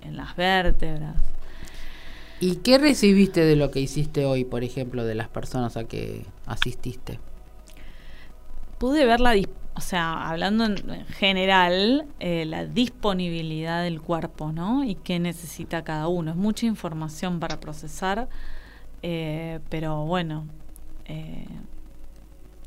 [0.00, 1.16] en las vértebras.
[2.44, 6.26] ¿Y qué recibiste de lo que hiciste hoy, por ejemplo, de las personas a que
[6.44, 7.18] asististe?
[8.76, 9.34] Pude ver la,
[9.74, 14.84] o sea, hablando en en general, eh, la disponibilidad del cuerpo, ¿no?
[14.84, 16.32] Y qué necesita cada uno.
[16.32, 18.28] Es mucha información para procesar,
[19.00, 20.46] eh, pero bueno,
[21.06, 21.46] eh,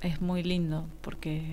[0.01, 1.43] es muy lindo porque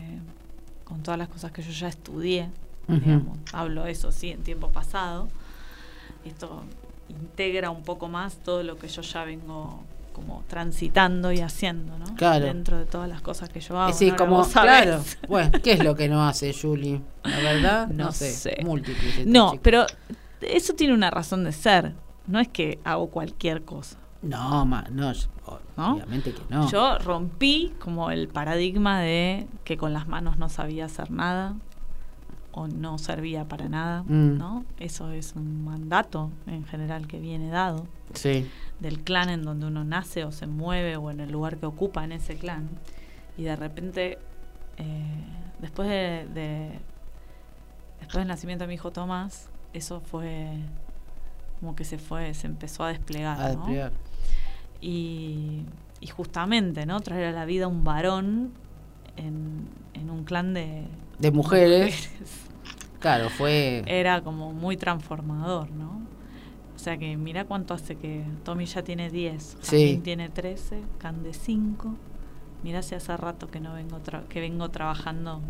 [0.84, 2.48] con todas las cosas que yo ya estudié,
[2.88, 5.28] digamos, hablo eso sí en tiempo pasado,
[6.24, 6.62] esto
[7.08, 9.82] integra un poco más todo lo que yo ya vengo
[10.12, 12.14] como transitando y haciendo, ¿no?
[12.14, 12.46] Claro.
[12.46, 13.88] Dentro de todas las cosas que yo hago.
[13.88, 14.16] Decir, ¿no?
[14.18, 17.02] como, claro, bueno, ¿qué es lo que no hace Julie?
[17.24, 18.56] La verdad, no, No sé, sé.
[18.62, 19.18] múltiples.
[19.18, 19.86] esta No, pero
[20.40, 21.94] eso tiene una razón de ser.
[22.26, 23.98] No es que hago cualquier cosa.
[24.22, 25.12] No, ma, ¿No?
[25.76, 26.70] obviamente que no.
[26.70, 31.56] Yo rompí como el paradigma de que con las manos no sabía hacer nada
[32.56, 34.38] o no servía para nada, Mm.
[34.38, 34.64] ¿no?
[34.78, 38.48] Eso es un mandato en general que viene dado Sí,
[38.80, 42.04] del clan en donde uno nace o se mueve o en el lugar que ocupa
[42.04, 42.68] en ese clan.
[43.36, 44.18] Y de repente,
[44.76, 45.24] eh,
[45.60, 46.78] después de, de-
[47.98, 50.58] después del nacimiento de mi hijo Tomás, eso fue
[51.58, 53.56] como que se fue, se empezó a desplegar, a ¿no?
[53.56, 53.92] desplegar.
[54.80, 55.62] Y,
[56.00, 57.00] y justamente, ¿no?
[57.00, 58.52] Traer a la vida un varón
[59.16, 60.84] en, en un clan de,
[61.18, 62.40] De mujeres, mujeres
[63.00, 63.82] claro, fue...
[63.86, 66.00] era como muy transformador, ¿no?
[66.74, 70.00] O sea que mira cuánto hace que Tommy ya tiene 10, Sí.
[70.04, 71.94] Tiene 13, Cande 5.
[72.62, 75.40] Mira si hace rato que no vengo tra- que vengo trabajando,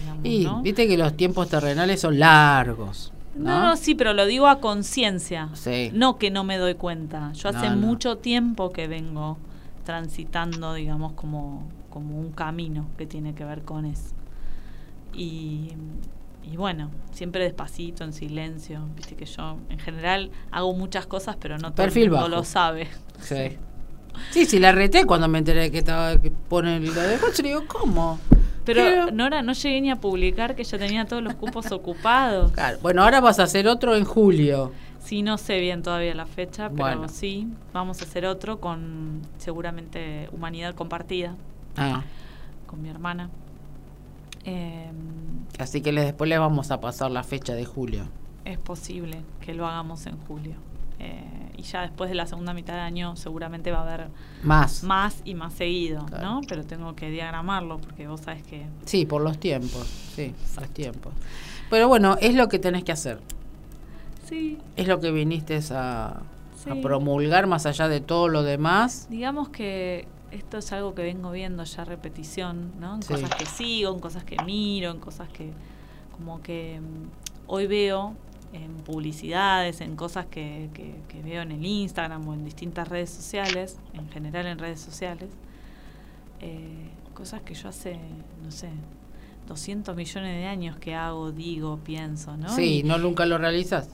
[0.00, 0.62] digamos, y ¿no?
[0.62, 3.12] viste que los tiempos terrenales son largos.
[3.34, 3.66] No, ¿no?
[3.68, 5.48] no, sí, pero lo digo a conciencia.
[5.54, 5.90] Sí.
[5.94, 7.32] No que no me doy cuenta.
[7.34, 9.38] Yo hace mucho tiempo que vengo
[9.84, 11.62] transitando, digamos, como,
[11.92, 14.14] como un camino que tiene que ver con eso.
[15.14, 15.68] Y,
[16.42, 18.80] y bueno, siempre despacito, en silencio.
[18.96, 22.44] Viste que yo, en general, hago muchas cosas, pero no todo Perfil el mundo lo
[22.44, 22.88] sabe.
[23.20, 23.56] Sí.
[24.30, 27.42] Sí, sí, la reté cuando me enteré que estaba que pone el de coche.
[27.42, 28.18] Digo, ¿cómo?
[28.64, 32.52] Pero, Pero- Nora, no llegué ni a publicar que yo tenía todos los cupos ocupados.
[32.52, 34.72] Claro, Bueno, ahora vas a hacer otro en julio.
[35.00, 37.08] Sí, no sé bien todavía la fecha, pero Bueno.
[37.08, 41.34] sí, vamos a hacer otro con seguramente Humanidad Compartida,
[41.76, 42.02] Ah,
[42.66, 43.30] con mi hermana.
[44.44, 44.90] Eh,
[45.58, 48.04] así que les- después les vamos a pasar la fecha de julio.
[48.44, 50.54] es posible que lo hagamos en julio.
[50.98, 54.08] Eh, y ya después de la segunda mitad de año seguramente va a haber
[54.42, 54.82] Más.
[54.82, 56.24] más y más seguido, Claro.
[56.24, 56.40] ¿no?
[56.48, 58.66] Pero tengo que diagramarlo porque vos sabés que...
[58.84, 59.86] Sí, por los tiempos.
[60.16, 61.12] Sí, los tiempos.
[61.70, 63.20] Pero bueno, es lo que tenés que hacer.
[64.28, 66.22] Sí, Es lo que viniste a,
[66.82, 69.06] promulgar más allá de todo lo demás.
[69.08, 72.96] digamos que esto es algo que vengo viendo ya repetición, ¿no?
[72.96, 73.12] En Sí.
[73.14, 75.50] cosas que sigo, en cosas que miro, en cosas que
[76.16, 77.06] como que mm,
[77.48, 78.14] hoy veo
[78.52, 83.10] en publicidades, en cosas que, que- que veo en el Instagram o en distintas redes
[83.10, 85.30] sociales, en general en redes sociales,
[86.40, 87.98] eh, cosas que yo hace,
[88.44, 88.68] no sé,
[89.48, 92.48] 200 millones de años que hago, digo, pienso, ¿no?
[92.54, 93.88] Sí, Y- no nunca lo realizas.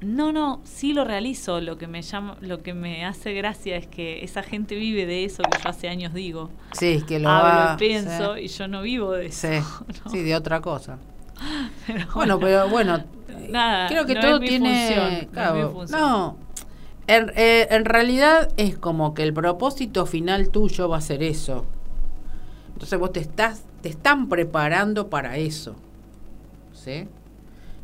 [0.00, 1.60] No, no, sí lo realizo.
[1.60, 5.24] Lo que me llama, lo que me hace gracia es que esa gente vive de
[5.24, 6.50] eso que yo hace años digo.
[6.72, 7.76] Sí, que lo Hablo va.
[7.76, 8.42] pienso sí.
[8.42, 9.48] y yo no vivo de eso.
[9.48, 9.58] Sí,
[10.04, 10.10] ¿no?
[10.10, 10.98] sí, de otra cosa.
[11.86, 13.02] Pero Bueno, pero bueno,
[13.48, 14.68] Nada, creo que no todo es mi tiene.
[14.86, 16.00] función, no es claro, mi función.
[16.00, 16.36] no,
[17.06, 21.64] en, eh, en realidad es como que el propósito final tuyo va a ser eso.
[22.74, 25.76] Entonces vos te estás, te están preparando para eso,
[26.72, 27.08] ¿sí?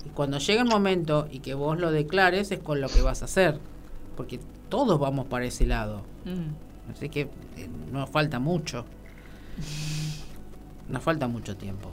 [0.07, 3.23] Y cuando llegue el momento y que vos lo declares es con lo que vas
[3.23, 3.59] a hacer,
[4.17, 4.39] porque
[4.69, 6.03] todos vamos para ese lado.
[6.25, 8.85] Mm, Así que eh, nos falta mucho.
[10.89, 11.91] Nos falta mucho tiempo.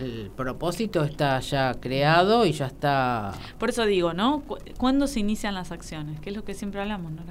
[0.00, 3.32] el propósito está ya creado y ya está...
[3.58, 4.44] Por eso digo, ¿no?
[4.78, 6.20] ¿Cuándo se inician las acciones?
[6.20, 7.22] Que es lo que siempre hablamos, ¿no?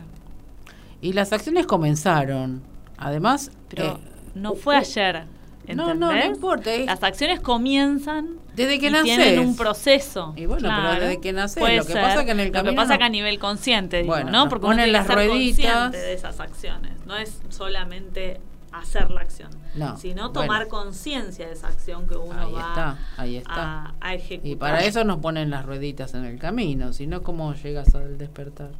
[1.01, 2.61] Y las acciones comenzaron.
[2.97, 3.51] Además...
[3.69, 3.97] Pero eh,
[4.35, 5.25] no fue ayer.
[5.67, 6.71] No, no, no importa.
[6.85, 10.33] Las acciones comienzan desde que y tienen un proceso.
[10.35, 12.75] Y bueno, pero desde que naces, lo que pasa que en el camino Lo que
[12.75, 14.49] pasa que a nivel consciente, bueno, ¿no?
[14.49, 16.93] Porque ponen las rueditas de esas acciones.
[17.05, 18.39] No es solamente
[18.73, 19.51] hacer la acción,
[19.97, 23.93] sino tomar conciencia de esa acción que uno va ahí está.
[24.01, 24.51] A, ejecutar.
[24.51, 28.17] Y para eso nos ponen las rueditas en el camino, si no, ¿cómo llegas al
[28.17, 28.71] despertar?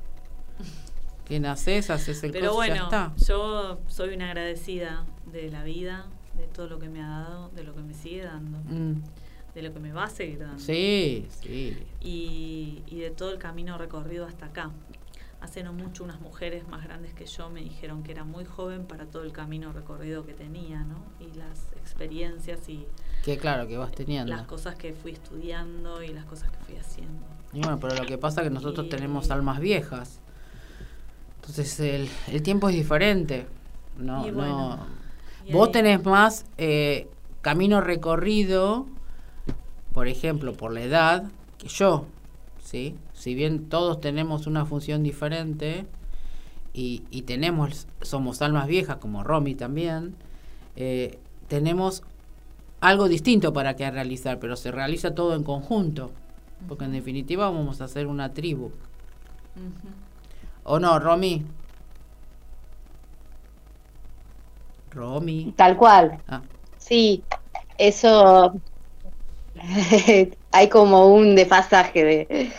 [1.26, 6.06] Que naces, haces el Pero bueno, yo soy una agradecida de la vida,
[6.38, 8.58] de todo lo que me ha dado, de lo que me sigue dando.
[8.60, 9.02] Mm.
[9.54, 10.60] De lo que me va a seguir dando.
[10.60, 11.78] Sí, sí.
[12.02, 14.72] Y, y de todo el camino recorrido hasta acá
[15.44, 18.86] hace no mucho unas mujeres más grandes que yo me dijeron que era muy joven
[18.86, 21.04] para todo el camino recorrido que tenía, ¿no?
[21.20, 22.88] Y las experiencias y...
[23.26, 24.34] Que claro, que vas teniendo.
[24.34, 27.26] Las cosas que fui estudiando y las cosas que fui haciendo.
[27.52, 30.22] Y bueno, pero lo que pasa es que nosotros tenemos almas viejas.
[31.36, 33.46] Entonces el, el tiempo es diferente.
[33.98, 35.03] No, no.
[35.52, 37.08] Vos tenés más eh,
[37.42, 38.88] camino recorrido,
[39.94, 41.26] por ejemplo, por la edad,
[41.58, 42.06] que yo.
[42.64, 42.96] ¿sí?
[43.14, 45.86] Si bien todos tenemos una función diferente
[46.74, 50.16] y, y tenemos, somos almas viejas, como Romy también,
[50.76, 52.04] eh, tenemos
[52.82, 56.12] algo distinto para que realizar, pero se realiza todo en conjunto,
[56.68, 58.72] porque en definitiva vamos a ser una tribu.
[60.64, 61.44] ¿O no, Romy?
[64.94, 65.54] Romy.
[65.56, 66.20] Tal cual.
[66.28, 66.42] Ah.
[66.78, 67.24] Sí,
[67.78, 68.54] eso
[70.52, 72.52] hay como un desfasaje de,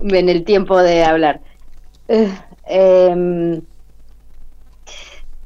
[0.00, 1.40] en el tiempo de hablar.
[2.08, 2.32] Eh,
[2.66, 3.62] em,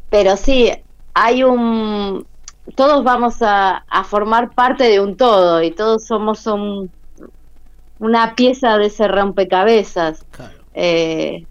[0.09, 0.71] pero sí,
[1.15, 2.27] hay un...
[2.75, 6.47] Todos vamos a, formar parte de un todo y todos somos
[7.99, 10.25] una pieza de ese rompecabezas.
[10.75, 11.47] Eh,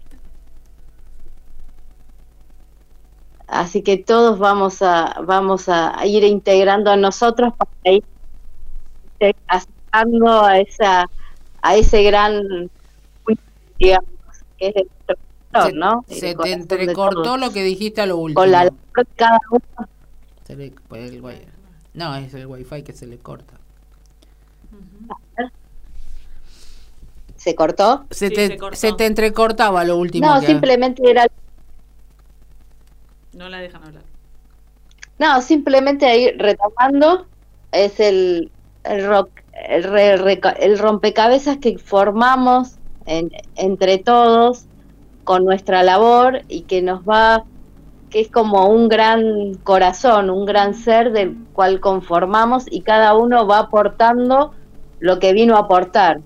[3.50, 8.04] así que todos vamos a vamos a ir integrando a nosotros para ir
[9.46, 11.10] acercando a esa
[11.62, 12.70] a ese gran
[13.78, 14.08] digamos
[14.58, 14.88] que es el
[15.74, 16.04] ¿no?
[16.08, 18.40] Se te entrecortó lo que dijiste a lo último.
[18.40, 18.70] Con la
[19.16, 19.88] cada uno.
[20.46, 21.22] Se le, el,
[21.94, 23.54] no, es el wifi que se le corta.
[27.36, 28.04] ¿Se cortó?
[28.10, 30.26] Se, te, se, te entrecortaba lo último.
[30.26, 31.26] No, simplemente era...
[33.32, 34.02] No la dejan hablar.
[35.18, 37.26] No, simplemente ahí retomando,
[37.72, 38.50] es el,
[38.84, 39.06] el
[39.68, 42.76] el, rompecabezas que formamos
[43.06, 44.64] entre todos
[45.24, 47.44] con nuestra labor y que nos va,
[48.08, 53.46] que es como un gran corazón, un gran ser del cual conformamos y cada uno
[53.46, 54.52] va aportando
[54.98, 56.20] lo que vino a aportar.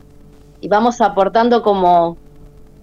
[0.60, 2.16] Y vamos aportando como,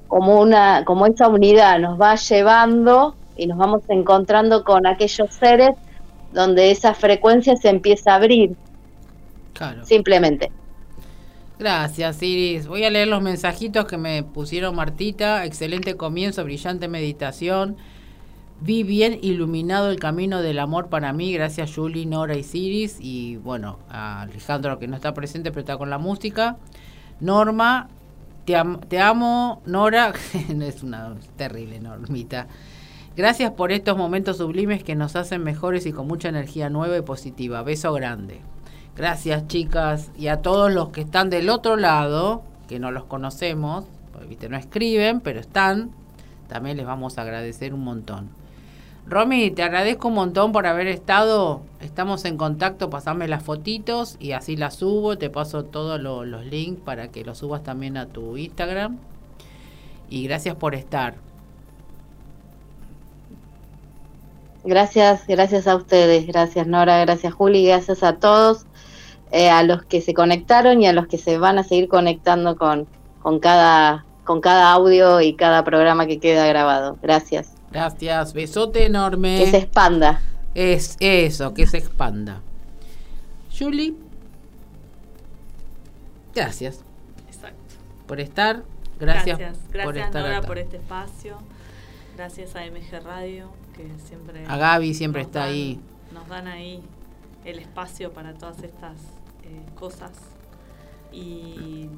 [0.07, 5.71] como, una, como esa unidad, nos va llevando y nos vamos encontrando con aquellos seres
[6.31, 8.55] donde esa frecuencia se empieza a abrir
[9.83, 10.51] Simplemente.
[11.59, 12.67] Gracias, Iris.
[12.67, 15.45] Voy a leer los mensajitos que me pusieron Martita.
[15.45, 17.77] Excelente comienzo, brillante meditación.
[18.61, 21.31] Vi bien iluminado el camino del amor para mí.
[21.33, 22.97] Gracias, Julie, Nora y Iris.
[22.99, 26.57] Y bueno, a Alejandro que no está presente, pero está con la música.
[27.19, 27.87] Norma,
[28.45, 28.55] te,
[28.87, 30.13] te amo, Nora.
[30.49, 32.47] es una terrible normita.
[33.15, 37.01] Gracias por estos momentos sublimes que nos hacen mejores y con mucha energía nueva y
[37.01, 37.61] positiva.
[37.61, 38.39] Beso grande.
[38.95, 43.83] Gracias chicas y a todos los que están del otro lado, que no los conocemos,
[44.13, 45.91] porque no escriben, pero están,
[46.47, 48.29] también les vamos a agradecer un montón.
[49.05, 51.63] Romy, te agradezco un montón por haber estado.
[51.81, 55.17] Estamos en contacto, pasame las fotitos y así las subo.
[55.17, 58.99] Te paso todos los links para que los subas también a tu Instagram.
[60.09, 61.15] Y gracias por estar.
[64.63, 66.27] Gracias, gracias a ustedes.
[66.27, 68.65] Gracias Nora, gracias Juli, gracias a todos.
[69.31, 72.57] Eh, a los que se conectaron y a los que se van a seguir conectando
[72.57, 72.85] con,
[73.21, 76.97] con, cada, con cada audio y cada programa que queda grabado.
[77.01, 77.53] Gracias.
[77.71, 79.37] Gracias, besote enorme.
[79.37, 80.21] Que se expanda.
[80.53, 82.41] Es eso, que se expanda.
[83.57, 83.93] Julie,
[86.35, 86.83] gracias.
[87.27, 87.75] Exacto.
[88.07, 88.63] Por estar.
[88.99, 91.37] Gracias, gracias, por estar por este espacio.
[92.17, 93.49] Gracias a MG Radio,
[93.81, 94.45] que siempre.
[94.47, 95.79] A Gaby siempre está ahí.
[96.13, 96.81] Nos dan ahí
[97.45, 98.97] el espacio para todas estas
[99.43, 100.11] eh, cosas
[101.11, 101.89] y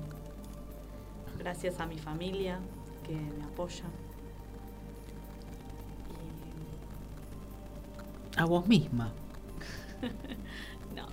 [1.38, 2.60] gracias a mi familia
[3.06, 3.86] que me apoya.
[8.38, 9.12] A vos misma.
[10.96, 11.06] no,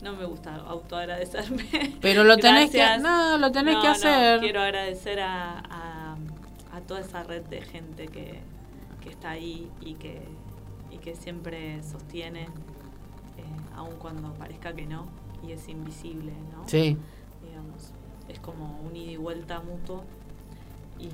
[0.00, 1.96] no me gusta autoagradecerme.
[2.00, 4.40] Pero lo tenés que, no, lo tenés No, que no, hacer.
[4.40, 6.16] quiero agradecer a, a,
[6.72, 8.40] a toda esa red de gente que,
[9.02, 10.22] que está ahí y que,
[10.90, 12.48] y que siempre sostiene, eh,
[13.74, 15.06] aun cuando parezca que no,
[15.46, 16.66] y es invisible, ¿no?
[16.68, 16.96] Sí,
[17.42, 17.92] Digamos,
[18.28, 20.04] es como un ida y vuelta mutuo.
[20.98, 21.08] Y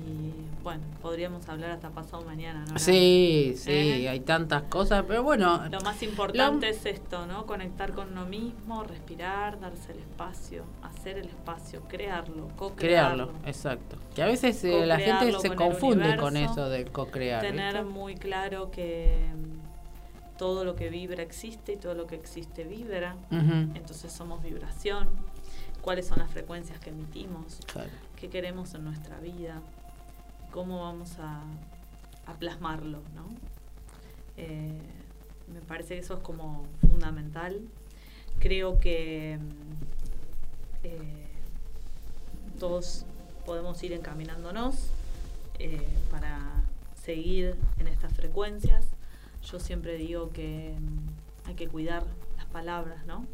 [0.63, 2.77] bueno, podríamos hablar hasta pasado mañana, ¿no?
[2.77, 4.09] sí, sí, ¿Eh?
[4.09, 7.45] hay tantas cosas, pero bueno, Lo más importante es esto, ¿no?
[7.45, 13.29] Conectar con uno mismo, respirar, darse el espacio, hacer el espacio, crearlo, co-crearlo.
[13.29, 13.97] crearlo, exacto.
[14.13, 17.41] Que a veces eh, la gente se con confunde con eso de co-crear.
[17.41, 17.89] Tener ¿viste?
[17.89, 23.15] muy claro que mm, todo lo que vibra existe y todo lo que existe vibra.
[23.31, 25.09] Entonces somos vibración.
[25.81, 27.59] ¿Cuáles son las frecuencias que emitimos?
[27.71, 27.89] claro.
[28.19, 29.61] Qué queremos en nuestra vida,
[30.51, 31.41] cómo vamos a,
[32.25, 33.27] a plasmarlo, ¿no?
[34.37, 34.77] Eh,
[35.53, 37.61] me parece que eso es como fundamental.
[38.39, 39.39] Creo que
[40.83, 41.27] eh,
[42.59, 43.05] todos
[43.45, 44.89] podemos ir encaminándonos
[45.57, 46.63] eh, para
[47.01, 48.85] seguir en estas frecuencias.
[49.43, 52.05] Yo siempre digo que mm, hay que cuidar
[52.37, 53.25] las palabras, ¿no?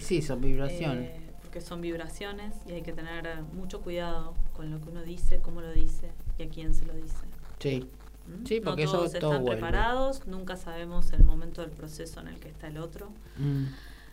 [0.00, 1.27] Sí, son vibraciones.
[1.48, 5.62] Porque son vibraciones y hay que tener mucho cuidado con lo que uno dice, cómo
[5.62, 7.16] lo dice y a quién se lo dice.
[7.58, 7.88] sí,
[8.26, 8.44] ¿Mm?
[8.46, 9.62] Sí, porque no eso todos todo están vuelve.
[9.62, 13.64] preparados, nunca sabemos el momento del proceso en el que está el otro Mm,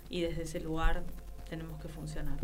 [0.10, 1.04] y desde ese lugar
[1.50, 2.38] tenemos que funcionar.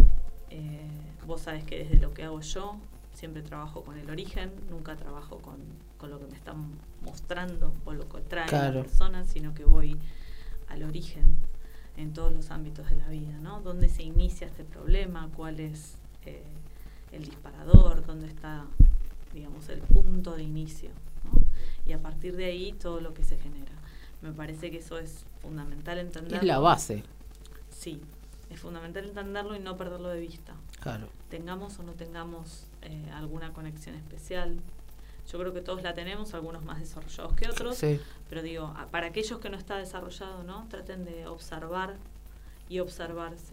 [0.49, 0.81] Eh,
[1.25, 2.75] vos sabés que desde lo que hago yo
[3.13, 5.55] siempre trabajo con el origen, nunca trabajo con,
[5.97, 6.69] con lo que me están
[7.01, 8.79] mostrando o lo que trae Claro.
[8.79, 9.97] la persona, sino que voy
[10.67, 11.37] al origen
[11.97, 13.61] en todos los ámbitos de la vida, ¿no?
[13.61, 15.29] ¿Dónde se inicia este problema?
[15.35, 16.43] ¿Cuál es eh,
[17.11, 18.05] el disparador?
[18.05, 18.65] ¿Dónde está,
[19.33, 20.89] digamos, el punto de inicio?
[21.25, 21.31] ¿no?
[21.85, 23.71] Y a partir de ahí todo lo que se genera.
[24.21, 26.37] Me parece que eso es fundamental entenderlo.
[26.37, 27.03] es la base,
[27.69, 27.99] Sí,
[28.51, 30.53] es fundamental entenderlo y no perderlo de vista.
[30.79, 31.07] claro.
[31.29, 34.59] Tengamos o no tengamos eh, alguna conexión especial.
[35.31, 37.99] Yo creo que todos la tenemos, algunos más desarrollados que otros, Sí,
[38.31, 40.65] pero digo, para aquellos que no está desarrollado, ¿no?
[40.69, 41.97] Traten de observar
[42.69, 43.51] y observarse,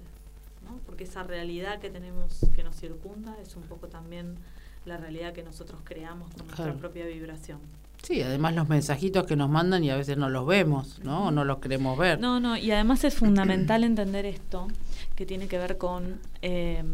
[0.65, 0.79] ¿no?
[0.87, 4.37] Porque esa realidad que tenemos que nos circunda es un poco también
[4.85, 7.59] la realidad que nosotros creamos con nuestra propia vibración.
[8.05, 11.27] sí, además los mensajitos que nos mandan y a veces no los vemos, ¿no?
[11.27, 12.21] O no los queremos ver.
[12.21, 14.69] No, no, y además es fundamental entender esto,
[15.17, 16.21] que tiene que ver con...
[16.41, 16.85] eh,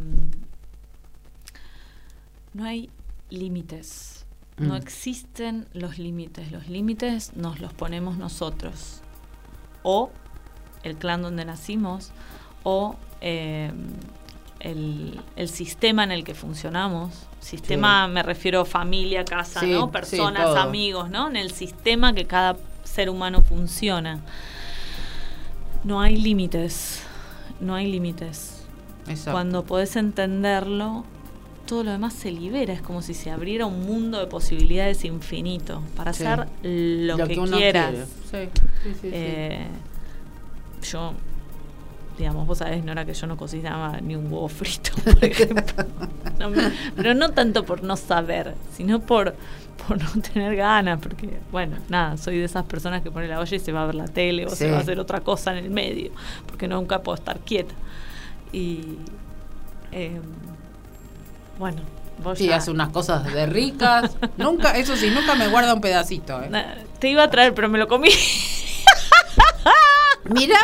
[2.55, 2.89] no hay
[3.29, 4.24] límites,
[4.57, 4.77] no Mm.
[4.77, 9.01] existen los límites, los límites nos los ponemos nosotros,
[9.83, 10.11] o
[10.83, 12.13] el clan donde nacimos,
[12.63, 13.73] o eh,
[14.61, 17.27] el, el sistema en el que funcionamos.
[17.41, 19.91] Sistema me refiero a familia, casa, Sí, ¿no?
[19.91, 21.29] Personas, amigos, ¿no?
[21.29, 24.21] En el sistema que cada ser humano funciona.
[25.85, 27.03] No hay límites,
[27.61, 28.65] no hay límites.
[29.31, 31.05] Cuando podés entenderlo,
[31.67, 32.73] todo lo demás se libera.
[32.73, 36.25] Es como si se abriera un mundo de posibilidades infinito para Sí.
[36.25, 37.91] hacer lo, que, quieras.
[38.31, 38.49] quiere.
[38.51, 39.11] Sí, sí, sí, sí.
[39.13, 39.67] Eh,
[40.91, 41.15] Yo,
[42.19, 45.85] digamos, vos sabés, Nora, que yo no cocinaba ni un huevo frito, por ejemplo.
[46.39, 46.51] No
[46.95, 49.35] pero no tanto por no saber, sino por,
[49.89, 53.57] por no tener ganas, porque, bueno, nada, soy de esas personas que pone la olla
[53.57, 54.57] y se va a ver la tele o Sí.
[54.57, 56.11] se va a hacer otra cosa en el medio,
[56.47, 57.75] porque nunca puedo estar quieta.
[58.53, 58.97] Y,
[59.91, 60.21] eh,
[61.59, 61.83] bueno,
[62.23, 64.17] vos Sí, ya- hace unas cosas de ricas.
[64.37, 66.41] nunca, eso sí, nunca me guarda un pedacito.
[66.43, 66.51] ¿eh?
[66.99, 68.09] Te iba a traer, pero me lo comí.
[70.31, 70.59] Mirá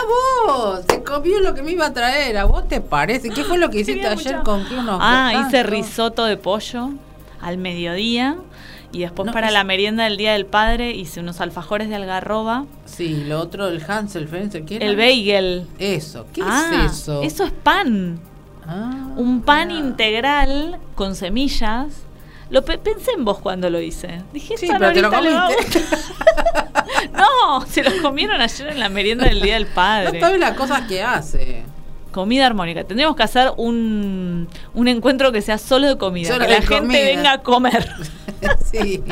[0.47, 2.38] vos, se comió lo que me iba a traer.
[2.38, 3.28] ¿A vos te parece?
[3.28, 6.91] ¿Qué fue lo que hiciste ayer con qué unos Ah, hice risotto de pollo
[7.43, 8.36] al mediodía
[8.91, 11.95] y después No, para es- la merienda del Día del Padre hice unos alfajores de
[11.97, 14.86] algarroba, Sí, lo otro, el Hansel, Fencer, ¿qué era?
[14.86, 15.66] el bagel.
[15.78, 17.22] Eso, ¿qué Ah, es eso?
[17.22, 18.18] Eso es pan.
[18.73, 21.89] Ah, Un pan integral con semillas.
[22.51, 24.23] Lo pe- pensé en vos cuando lo hice.
[24.33, 25.81] Dije, Sí, "Esta pero te lo comiste.
[25.81, 25.99] gustar".
[27.16, 30.21] no, se los comieron ayer en la merienda del Día del No Padre.
[30.21, 31.62] sabes las cosas que hace.
[32.12, 32.83] Comida armónica.
[32.85, 36.29] Tendríamos que hacer un, un encuentro que sea solo de comida.
[36.29, 37.89] Solo que la gente venga a comer.
[38.73, 39.03] sí.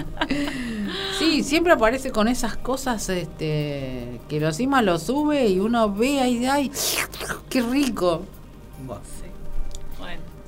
[1.19, 6.21] Sí, siempre aparece con esas cosas este que lo encima lo sube y uno ve
[6.21, 6.73] ahí, ay,
[7.49, 8.23] qué rico.
[8.85, 9.03] Bueno,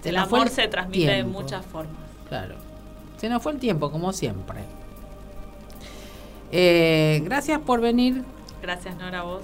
[0.05, 1.41] el amor el se transmite de tiempo.
[1.41, 1.97] muchas formas.
[2.29, 2.55] claro.
[3.19, 4.61] Se nos fue el tiempo, como siempre.
[6.53, 8.25] Eh, gracias por venir.
[8.63, 9.43] Gracias, Nora, a vos.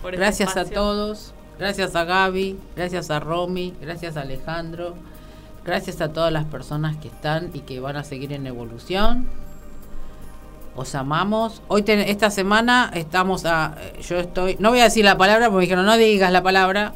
[0.00, 1.34] por este Gracias a todos.
[1.58, 2.58] Gracias a Gaby.
[2.74, 3.74] Gracias a Romy.
[3.82, 4.94] Gracias a Alejandro.
[5.64, 9.28] Gracias a todas las personas que están y que van a seguir en evolución.
[10.74, 11.62] Os amamos.
[11.68, 15.62] Hoy esta semana estamos a yo estoy, no voy a decir la palabra porque me
[15.62, 16.94] dijeron no digas la palabra.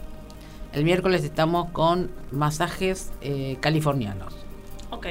[0.77, 4.35] El miércoles estamos con masajes eh, californianos.
[4.91, 5.07] Ok.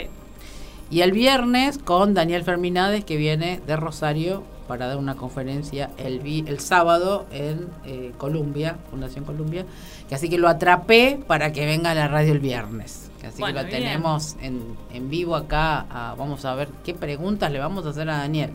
[0.92, 6.22] Y el viernes con Daniel Ferminades que viene de Rosario para dar una conferencia el,
[6.48, 9.66] el sábado en eh, Columbia, Fundación Columbia,
[10.08, 13.10] que así que lo atrapé para que venga a la radio el viernes.
[13.26, 14.62] así que lo tenemos en,
[14.94, 15.88] en, vivo acá.
[16.16, 18.52] vamos a ver qué preguntas le vamos a hacer a Daniel.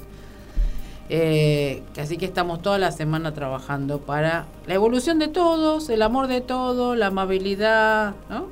[1.12, 6.28] Eh, así que estamos toda la semana trabajando para la evolución de todos, el amor
[6.28, 8.46] de todos, la amabilidad, ¿no?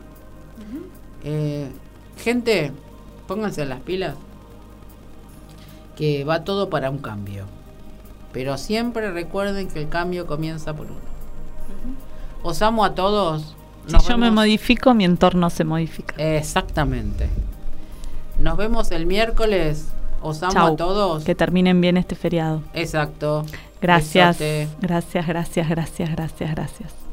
[1.23, 1.69] Eh,
[2.17, 2.73] gente,
[3.29, 4.17] pónganse las pilas
[5.97, 7.45] que va todo para un cambio.
[8.33, 10.99] Pero siempre recuerden que el cambio comienza por uno.
[12.43, 13.55] Os amo a todos.
[13.87, 16.15] si yo me modifico, mi entorno se modifica.
[16.19, 17.29] Exactamente.
[18.41, 19.93] Nos vemos el miércoles.
[20.23, 21.25] Os amo a todos.
[21.25, 22.63] Que terminen bien este feriado.
[22.75, 23.45] Exacto.
[23.81, 24.39] Gracias.
[24.81, 27.08] Gracias, gracias, gracias, gracias, gracias.